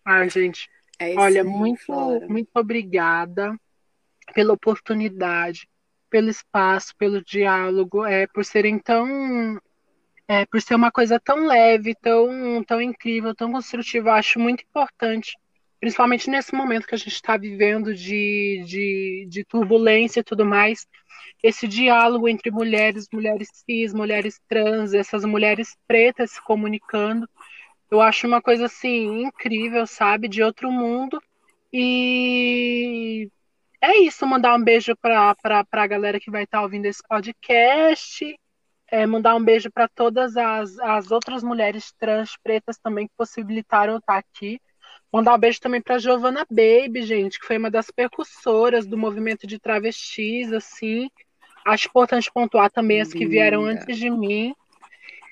[0.05, 0.69] Ai, gente,
[0.99, 1.93] é olha, muito,
[2.29, 3.59] muito obrigada
[4.35, 5.69] pela oportunidade,
[6.09, 9.61] pelo espaço, pelo diálogo, é, por serem tão.
[10.31, 15.37] É, por ser uma coisa tão leve, tão, tão incrível, tão construtiva, acho muito importante,
[15.81, 20.87] principalmente nesse momento que a gente está vivendo de, de, de turbulência e tudo mais,
[21.43, 27.29] esse diálogo entre mulheres, mulheres cis, mulheres trans, essas mulheres pretas se comunicando.
[27.91, 31.21] Eu acho uma coisa assim incrível, sabe, de outro mundo.
[31.73, 33.29] E
[33.81, 35.35] é isso, mandar um beijo para
[35.73, 38.39] a galera que vai estar tá ouvindo esse podcast.
[38.91, 43.99] É, mandar um beijo para todas as, as outras mulheres trans pretas também que possibilitaram
[43.99, 44.61] estar aqui.
[45.13, 49.47] Mandar um beijo também para Giovanna Baby, gente, que foi uma das percussoras do movimento
[49.47, 51.09] de travestis, assim.
[51.65, 54.55] Acho importante pontuar também as que vieram antes de mim.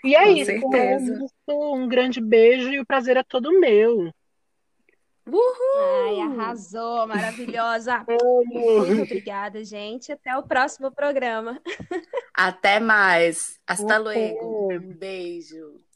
[0.05, 0.45] E é Com isso.
[0.47, 1.27] Certeza.
[1.49, 4.13] Um grande beijo e o prazer é todo meu.
[5.31, 6.07] Uhul!
[6.07, 8.05] Ai, arrasou, maravilhosa.
[8.09, 10.13] Muito obrigada, gente.
[10.13, 11.61] Até o próximo programa.
[12.35, 13.59] Até mais.
[13.67, 14.73] Hasta luego.
[14.73, 15.88] Um beijo.